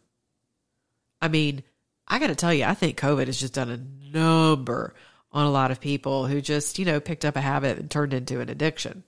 I 1.22 1.30
mean, 1.30 1.64
I 2.08 2.20
got 2.20 2.28
to 2.28 2.36
tell 2.36 2.54
you, 2.54 2.66
I 2.66 2.74
think 2.74 3.00
COVID 3.00 3.28
has 3.28 3.40
just 3.40 3.54
done 3.54 3.70
a 3.70 4.14
number 4.18 4.94
on 5.32 5.46
a 5.46 5.52
lot 5.52 5.72
of 5.72 5.80
people 5.80 6.28
who 6.28 6.42
just, 6.42 6.80
you 6.80 6.86
know, 6.86 7.00
picked 7.00 7.26
up 7.26 7.36
a 7.36 7.42
habit 7.42 7.78
and 7.78 7.90
turned 7.90 8.14
into 8.14 8.40
an 8.40 8.50
addiction. 8.50 9.04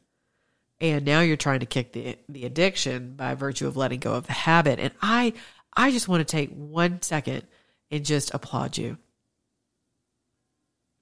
And 0.82 1.06
now 1.06 1.20
you're 1.22 1.38
trying 1.38 1.60
to 1.60 1.66
kick 1.66 1.92
the 1.92 2.18
the 2.30 2.46
addiction 2.46 3.16
by 3.16 3.36
virtue 3.36 3.68
of 3.68 3.76
letting 3.76 4.00
go 4.00 4.14
of 4.14 4.28
the 4.28 4.34
habit. 4.34 4.80
And 4.80 4.94
I 5.02 5.34
I 5.80 5.92
just 5.92 6.10
want 6.10 6.20
to 6.20 6.30
take 6.30 6.50
one 6.54 7.02
second 7.02 7.48
and 7.90 8.04
just 8.04 8.34
applaud 8.34 8.78
you. 8.78 8.98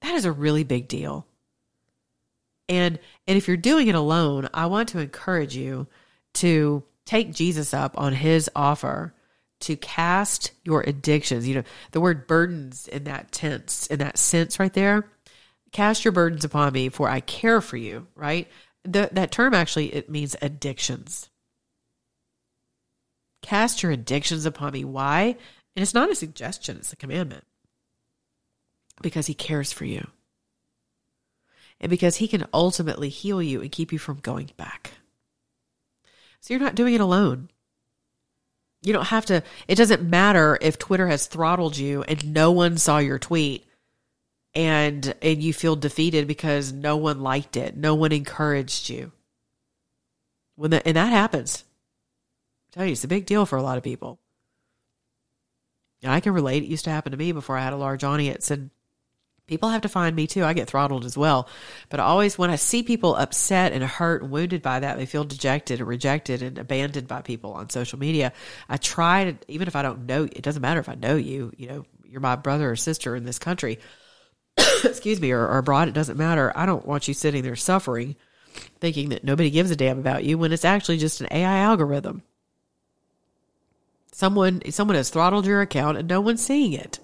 That 0.02 0.14
is 0.14 0.24
a 0.24 0.30
really 0.30 0.62
big 0.62 0.86
deal. 0.86 1.26
And 2.68 3.00
and 3.26 3.36
if 3.36 3.48
you're 3.48 3.56
doing 3.56 3.88
it 3.88 3.96
alone, 3.96 4.48
I 4.54 4.66
want 4.66 4.90
to 4.90 5.00
encourage 5.00 5.56
you 5.56 5.88
to 6.34 6.84
take 7.04 7.34
Jesus 7.34 7.74
up 7.74 7.98
on 7.98 8.12
his 8.12 8.48
offer 8.54 9.14
to 9.62 9.74
cast 9.74 10.52
your 10.62 10.82
addictions. 10.82 11.48
You 11.48 11.56
know, 11.56 11.64
the 11.90 12.00
word 12.00 12.28
burdens 12.28 12.86
in 12.86 13.02
that 13.04 13.32
tense, 13.32 13.88
in 13.88 13.98
that 13.98 14.16
sense 14.16 14.60
right 14.60 14.72
there. 14.72 15.10
Cast 15.72 16.04
your 16.04 16.12
burdens 16.12 16.44
upon 16.44 16.72
me, 16.72 16.88
for 16.88 17.08
I 17.08 17.18
care 17.18 17.60
for 17.60 17.76
you, 17.76 18.06
right? 18.14 18.46
The, 18.84 19.08
that 19.10 19.32
term 19.32 19.54
actually 19.54 19.92
it 19.92 20.08
means 20.08 20.36
addictions. 20.40 21.30
Cast 23.48 23.82
your 23.82 23.92
addictions 23.92 24.44
upon 24.44 24.74
me. 24.74 24.84
Why? 24.84 25.22
And 25.74 25.82
it's 25.82 25.94
not 25.94 26.10
a 26.10 26.14
suggestion, 26.14 26.76
it's 26.76 26.92
a 26.92 26.96
commandment. 26.96 27.44
Because 29.00 29.26
he 29.26 29.32
cares 29.32 29.72
for 29.72 29.86
you. 29.86 30.06
And 31.80 31.88
because 31.88 32.16
he 32.16 32.28
can 32.28 32.44
ultimately 32.52 33.08
heal 33.08 33.42
you 33.42 33.62
and 33.62 33.72
keep 33.72 33.90
you 33.90 33.98
from 33.98 34.18
going 34.18 34.50
back. 34.58 34.92
So 36.42 36.52
you're 36.52 36.60
not 36.60 36.74
doing 36.74 36.92
it 36.92 37.00
alone. 37.00 37.48
You 38.82 38.92
don't 38.92 39.06
have 39.06 39.24
to, 39.24 39.42
it 39.66 39.76
doesn't 39.76 40.02
matter 40.02 40.58
if 40.60 40.78
Twitter 40.78 41.08
has 41.08 41.26
throttled 41.26 41.78
you 41.78 42.02
and 42.02 42.34
no 42.34 42.52
one 42.52 42.76
saw 42.76 42.98
your 42.98 43.18
tweet 43.18 43.64
and 44.54 45.14
and 45.22 45.42
you 45.42 45.54
feel 45.54 45.74
defeated 45.74 46.28
because 46.28 46.70
no 46.70 46.98
one 46.98 47.22
liked 47.22 47.56
it, 47.56 47.78
no 47.78 47.94
one 47.94 48.12
encouraged 48.12 48.90
you. 48.90 49.10
When 50.54 50.72
that 50.72 50.82
and 50.84 50.98
that 50.98 51.12
happens. 51.12 51.64
I 52.70 52.74
tell 52.74 52.86
you, 52.86 52.92
it's 52.92 53.04
a 53.04 53.08
big 53.08 53.26
deal 53.26 53.46
for 53.46 53.56
a 53.56 53.62
lot 53.62 53.78
of 53.78 53.84
people. 53.84 54.18
And 56.02 56.12
I 56.12 56.20
can 56.20 56.32
relate. 56.32 56.62
It 56.62 56.68
used 56.68 56.84
to 56.84 56.90
happen 56.90 57.12
to 57.12 57.18
me 57.18 57.32
before 57.32 57.56
I 57.56 57.64
had 57.64 57.72
a 57.72 57.76
large 57.76 58.04
audience 58.04 58.50
and 58.50 58.70
people 59.48 59.70
have 59.70 59.80
to 59.82 59.88
find 59.88 60.14
me 60.14 60.28
too. 60.28 60.44
I 60.44 60.52
get 60.52 60.68
throttled 60.68 61.04
as 61.04 61.16
well. 61.16 61.48
But 61.88 61.98
always 61.98 62.38
when 62.38 62.50
I 62.50 62.56
see 62.56 62.84
people 62.84 63.16
upset 63.16 63.72
and 63.72 63.82
hurt 63.82 64.22
and 64.22 64.30
wounded 64.30 64.62
by 64.62 64.80
that, 64.80 64.96
they 64.96 65.06
feel 65.06 65.24
dejected 65.24 65.80
and 65.80 65.88
rejected 65.88 66.42
and 66.42 66.58
abandoned 66.58 67.08
by 67.08 67.22
people 67.22 67.52
on 67.52 67.70
social 67.70 67.98
media. 67.98 68.32
I 68.68 68.76
try 68.76 69.32
to, 69.32 69.36
even 69.48 69.66
if 69.66 69.74
I 69.74 69.82
don't 69.82 70.06
know, 70.06 70.24
it 70.24 70.42
doesn't 70.42 70.62
matter 70.62 70.80
if 70.80 70.88
I 70.88 70.94
know 70.94 71.16
you, 71.16 71.52
you 71.56 71.66
know, 71.68 71.84
you're 72.04 72.20
my 72.20 72.36
brother 72.36 72.70
or 72.70 72.76
sister 72.76 73.16
in 73.16 73.24
this 73.24 73.38
country, 73.38 73.80
excuse 74.84 75.20
me, 75.20 75.32
or, 75.32 75.46
or 75.46 75.58
abroad, 75.58 75.88
it 75.88 75.94
doesn't 75.94 76.16
matter. 76.16 76.52
I 76.54 76.64
don't 76.64 76.86
want 76.86 77.08
you 77.08 77.14
sitting 77.14 77.42
there 77.42 77.56
suffering, 77.56 78.16
thinking 78.80 79.10
that 79.10 79.24
nobody 79.24 79.50
gives 79.50 79.70
a 79.70 79.76
damn 79.76 79.98
about 79.98 80.24
you 80.24 80.38
when 80.38 80.52
it's 80.52 80.64
actually 80.64 80.98
just 80.98 81.20
an 81.20 81.28
AI 81.30 81.58
algorithm. 81.58 82.22
Someone, 84.18 84.62
someone 84.72 84.96
has 84.96 85.10
throttled 85.10 85.46
your 85.46 85.60
account 85.60 85.96
and 85.96 86.08
no 86.08 86.20
one's 86.20 86.44
seeing 86.44 86.72
it. 86.72 86.98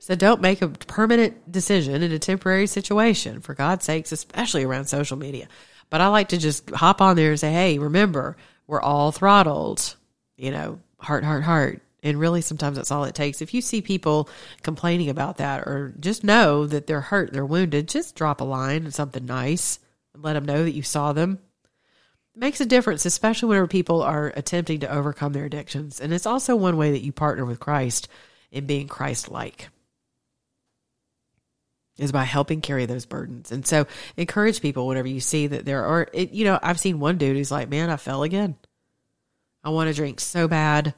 So 0.00 0.16
don't 0.16 0.40
make 0.40 0.60
a 0.60 0.66
permanent 0.66 1.52
decision 1.52 2.02
in 2.02 2.10
a 2.10 2.18
temporary 2.18 2.66
situation, 2.66 3.40
for 3.40 3.54
God's 3.54 3.84
sakes, 3.84 4.10
especially 4.10 4.64
around 4.64 4.86
social 4.86 5.16
media. 5.16 5.46
But 5.88 6.00
I 6.00 6.08
like 6.08 6.30
to 6.30 6.38
just 6.38 6.70
hop 6.70 7.00
on 7.00 7.14
there 7.14 7.30
and 7.30 7.38
say, 7.38 7.52
hey, 7.52 7.78
remember, 7.78 8.36
we're 8.66 8.82
all 8.82 9.12
throttled, 9.12 9.94
you 10.36 10.50
know, 10.50 10.80
heart, 10.98 11.22
heart, 11.22 11.44
heart. 11.44 11.82
And 12.02 12.18
really, 12.18 12.40
sometimes 12.40 12.78
that's 12.78 12.90
all 12.90 13.04
it 13.04 13.14
takes. 13.14 13.40
If 13.40 13.54
you 13.54 13.60
see 13.60 13.80
people 13.80 14.28
complaining 14.64 15.08
about 15.08 15.36
that, 15.36 15.68
or 15.68 15.94
just 16.00 16.24
know 16.24 16.66
that 16.66 16.88
they're 16.88 17.00
hurt, 17.00 17.32
they're 17.32 17.46
wounded, 17.46 17.86
just 17.86 18.16
drop 18.16 18.40
a 18.40 18.44
line 18.44 18.82
and 18.82 18.92
something 18.92 19.24
nice 19.24 19.78
and 20.14 20.24
let 20.24 20.32
them 20.32 20.46
know 20.46 20.64
that 20.64 20.74
you 20.74 20.82
saw 20.82 21.12
them. 21.12 21.38
Makes 22.38 22.60
a 22.60 22.66
difference, 22.66 23.06
especially 23.06 23.48
whenever 23.48 23.66
people 23.66 24.02
are 24.02 24.30
attempting 24.36 24.80
to 24.80 24.94
overcome 24.94 25.32
their 25.32 25.46
addictions. 25.46 26.00
And 26.00 26.12
it's 26.12 26.26
also 26.26 26.54
one 26.54 26.76
way 26.76 26.92
that 26.92 27.02
you 27.02 27.10
partner 27.10 27.46
with 27.46 27.58
Christ 27.58 28.08
in 28.52 28.66
being 28.66 28.88
Christ 28.88 29.30
like 29.30 29.70
is 31.98 32.12
by 32.12 32.24
helping 32.24 32.60
carry 32.60 32.84
those 32.84 33.06
burdens. 33.06 33.52
And 33.52 33.66
so 33.66 33.86
encourage 34.16 34.60
people 34.60 34.86
whenever 34.86 35.08
you 35.08 35.20
see 35.20 35.46
that 35.46 35.64
there 35.64 35.84
are, 35.84 36.08
it, 36.12 36.32
you 36.32 36.44
know, 36.44 36.58
I've 36.62 36.78
seen 36.78 37.00
one 37.00 37.16
dude 37.16 37.36
who's 37.36 37.50
like, 37.50 37.70
man, 37.70 37.88
I 37.88 37.96
fell 37.96 38.22
again. 38.22 38.56
I 39.64 39.70
want 39.70 39.88
to 39.88 39.94
drink 39.94 40.20
so 40.20 40.46
bad 40.46 40.94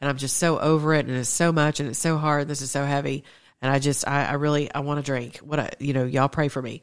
and 0.00 0.08
I'm 0.08 0.16
just 0.16 0.38
so 0.38 0.58
over 0.58 0.94
it 0.94 1.06
and 1.06 1.16
it's 1.16 1.28
so 1.28 1.52
much 1.52 1.80
and 1.80 1.88
it's 1.90 1.98
so 1.98 2.16
hard. 2.16 2.48
This 2.48 2.62
is 2.62 2.70
so 2.70 2.84
heavy. 2.84 3.24
And 3.60 3.70
I 3.70 3.78
just, 3.78 4.08
I, 4.08 4.24
I 4.24 4.32
really, 4.34 4.72
I 4.72 4.80
want 4.80 4.98
to 4.98 5.06
drink. 5.06 5.38
What 5.38 5.60
I, 5.60 5.70
you 5.78 5.92
know, 5.92 6.04
y'all 6.04 6.28
pray 6.28 6.48
for 6.48 6.62
me. 6.62 6.82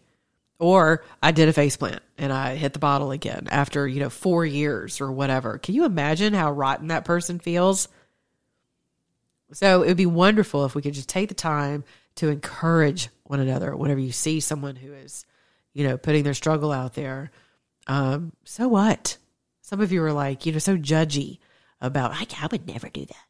Or 0.58 1.04
I 1.22 1.32
did 1.32 1.50
a 1.50 1.54
face 1.54 1.76
plant 1.76 2.02
and 2.18 2.32
I 2.32 2.56
hit 2.56 2.74
the 2.74 2.80
bottle 2.80 3.12
again 3.12 3.48
after, 3.52 3.88
you 3.88 4.00
know, 4.00 4.10
four 4.10 4.46
years 4.46 5.02
or 5.02 5.12
whatever. 5.12 5.58
Can 5.58 5.76
you 5.76 5.86
imagine 5.86 6.34
how 6.34 6.52
rotten 6.52 6.88
that 6.88 7.06
person 7.06 7.40
feels? 7.40 7.90
So 9.52 9.84
it 9.84 9.88
would 9.88 9.98
be 9.98 10.06
wonderful 10.06 10.66
if 10.66 10.76
we 10.76 10.82
could 10.82 10.94
just 10.94 11.10
take 11.10 11.30
the 11.30 11.36
time 11.36 11.84
to 12.16 12.30
encourage 12.30 13.10
one 13.24 13.40
another 13.40 13.76
whenever 13.76 14.00
you 14.00 14.12
see 14.12 14.40
someone 14.40 14.76
who 14.76 14.94
is, 14.94 15.26
you 15.74 15.86
know, 15.86 15.98
putting 15.98 16.24
their 16.24 16.34
struggle 16.34 16.72
out 16.72 16.94
there. 16.94 17.32
Um, 17.88 18.32
so 18.46 18.68
what? 18.68 19.18
Some 19.62 19.82
of 19.82 19.92
you 19.92 20.02
are 20.04 20.14
like, 20.14 20.46
you 20.46 20.54
know, 20.54 20.60
so 20.60 20.78
judgy 20.78 21.40
about, 21.82 22.12
I, 22.12 22.26
I 22.42 22.48
would 22.48 22.68
never 22.68 22.88
do 22.90 23.06
that. 23.06 23.26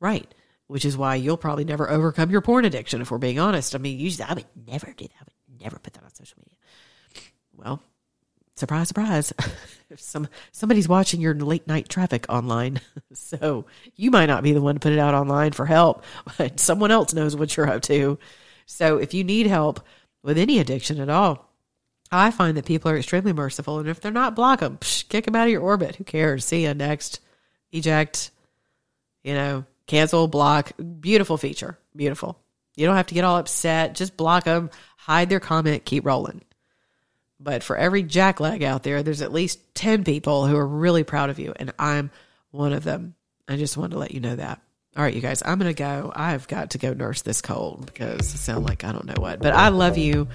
Right. 0.00 0.32
Which 0.68 0.84
is 0.84 0.96
why 0.96 1.16
you'll 1.16 1.36
probably 1.36 1.64
never 1.64 1.90
overcome 1.90 2.30
your 2.30 2.40
porn 2.40 2.64
addiction, 2.64 3.02
if 3.02 3.10
we're 3.10 3.18
being 3.18 3.38
honest. 3.38 3.74
I 3.74 3.78
mean, 3.78 3.98
usually 3.98 4.24
I 4.24 4.34
would 4.34 4.46
never 4.66 4.92
do 4.96 5.04
that. 5.04 5.20
I 5.20 5.24
would 5.24 5.60
never 5.60 5.78
put 5.78 5.92
that 5.92 6.02
on 6.02 6.14
social 6.14 6.38
media. 6.38 6.56
Well, 7.56 7.82
surprise, 8.56 8.88
surprise. 8.88 9.32
Some 9.96 10.28
somebody's 10.52 10.88
watching 10.88 11.20
your 11.20 11.34
late 11.34 11.66
night 11.66 11.88
traffic 11.88 12.26
online. 12.28 12.80
so 13.12 13.66
you 13.96 14.10
might 14.10 14.26
not 14.26 14.42
be 14.42 14.52
the 14.52 14.60
one 14.60 14.74
to 14.74 14.80
put 14.80 14.92
it 14.92 14.98
out 14.98 15.14
online 15.14 15.52
for 15.52 15.66
help, 15.66 16.04
but 16.38 16.58
someone 16.58 16.90
else 16.90 17.12
knows 17.12 17.36
what 17.36 17.56
you're 17.56 17.68
up 17.68 17.82
to. 17.82 18.18
So 18.66 18.96
if 18.96 19.12
you 19.12 19.22
need 19.24 19.46
help 19.46 19.84
with 20.22 20.38
any 20.38 20.58
addiction 20.58 21.00
at 21.00 21.10
all, 21.10 21.50
I 22.10 22.30
find 22.30 22.56
that 22.56 22.64
people 22.64 22.90
are 22.90 22.96
extremely 22.96 23.32
merciful. 23.32 23.78
And 23.78 23.88
if 23.88 24.00
they're 24.00 24.12
not, 24.12 24.36
block 24.36 24.60
them, 24.60 24.78
Psh, 24.78 25.08
kick 25.08 25.24
them 25.24 25.36
out 25.36 25.46
of 25.46 25.52
your 25.52 25.62
orbit. 25.62 25.96
Who 25.96 26.04
cares? 26.04 26.44
See 26.44 26.64
you 26.64 26.74
next. 26.74 27.20
Eject, 27.70 28.30
you 29.24 29.34
know, 29.34 29.64
cancel, 29.86 30.28
block. 30.28 30.72
Beautiful 31.00 31.36
feature. 31.36 31.78
Beautiful. 31.94 32.38
You 32.76 32.86
don't 32.86 32.96
have 32.96 33.06
to 33.08 33.14
get 33.14 33.24
all 33.24 33.36
upset. 33.36 33.94
Just 33.94 34.16
block 34.16 34.44
them, 34.44 34.70
hide 34.96 35.28
their 35.28 35.40
comment, 35.40 35.84
keep 35.84 36.06
rolling. 36.06 36.42
But 37.42 37.62
for 37.62 37.76
every 37.76 38.04
jackleg 38.04 38.62
out 38.62 38.82
there, 38.82 39.02
there's 39.02 39.22
at 39.22 39.32
least 39.32 39.74
10 39.74 40.04
people 40.04 40.46
who 40.46 40.56
are 40.56 40.66
really 40.66 41.04
proud 41.04 41.30
of 41.30 41.38
you. 41.38 41.52
And 41.56 41.72
I'm 41.78 42.10
one 42.50 42.72
of 42.72 42.84
them. 42.84 43.14
I 43.48 43.56
just 43.56 43.76
wanted 43.76 43.92
to 43.92 43.98
let 43.98 44.12
you 44.12 44.20
know 44.20 44.36
that. 44.36 44.60
All 44.94 45.02
right, 45.02 45.14
you 45.14 45.22
guys, 45.22 45.42
I'm 45.42 45.58
going 45.58 45.74
to 45.74 45.78
go. 45.78 46.12
I've 46.14 46.46
got 46.48 46.70
to 46.70 46.78
go 46.78 46.92
nurse 46.92 47.22
this 47.22 47.40
cold 47.40 47.86
because 47.86 48.34
I 48.34 48.36
sound 48.36 48.66
like 48.66 48.84
I 48.84 48.92
don't 48.92 49.06
know 49.06 49.14
what. 49.16 49.40
But 49.40 49.54
I 49.54 49.70
love 49.70 49.96
you. 49.96 50.28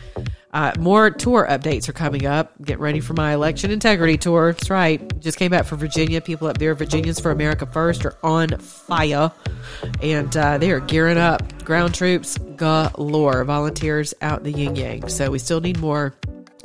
Uh, 0.51 0.73
more 0.79 1.11
tour 1.11 1.45
updates 1.47 1.87
are 1.87 1.93
coming 1.93 2.25
up. 2.25 2.59
Get 2.63 2.79
ready 2.79 2.99
for 2.99 3.13
my 3.13 3.33
election 3.33 3.69
integrity 3.69 4.17
tour. 4.17 4.53
That's 4.53 4.71
right. 4.71 5.19
Just 5.19 5.37
came 5.37 5.51
back 5.51 5.65
from 5.65 5.77
Virginia. 5.77 6.21
People 6.21 6.47
up 6.47 6.57
there, 6.57 6.73
Virginians 6.73 7.19
for 7.19 7.29
America 7.29 7.67
First, 7.67 8.03
are 8.03 8.17
on 8.23 8.49
fire. 8.57 9.31
And 10.01 10.35
uh, 10.35 10.57
they 10.57 10.71
are 10.71 10.79
gearing 10.79 11.19
up. 11.19 11.63
Ground 11.63 11.93
troops 11.93 12.39
galore. 12.55 13.43
Volunteers 13.43 14.15
out 14.21 14.43
the 14.43 14.51
yin 14.51 14.75
yang. 14.75 15.07
So 15.07 15.29
we 15.29 15.37
still 15.37 15.61
need 15.61 15.77
more. 15.77 16.15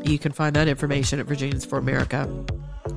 You 0.05 0.18
can 0.18 0.32
find 0.32 0.57
that 0.57 0.68
information 0.68 1.20
at 1.20 1.26
Virginians 1.26 1.64
for 1.64 1.78
America 1.78 2.28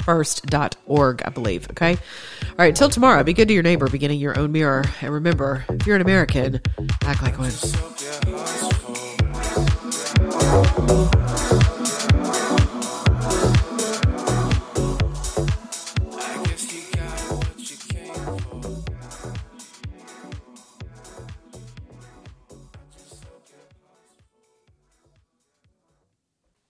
first.org, 0.03 1.21
I 1.25 1.29
believe. 1.29 1.69
Okay. 1.71 1.91
All 1.93 2.55
right. 2.57 2.75
Till 2.75 2.89
tomorrow, 2.89 3.23
be 3.23 3.33
good 3.33 3.47
to 3.47 3.53
your 3.53 3.63
neighbor, 3.63 3.89
beginning 3.89 4.19
your 4.19 4.37
own 4.37 4.51
mirror. 4.51 4.85
And 5.01 5.13
remember, 5.13 5.65
if 5.69 5.87
you're 5.87 5.95
an 5.95 6.01
American, 6.01 6.61
act 7.03 7.21
like 7.23 7.37
one. 7.39 7.51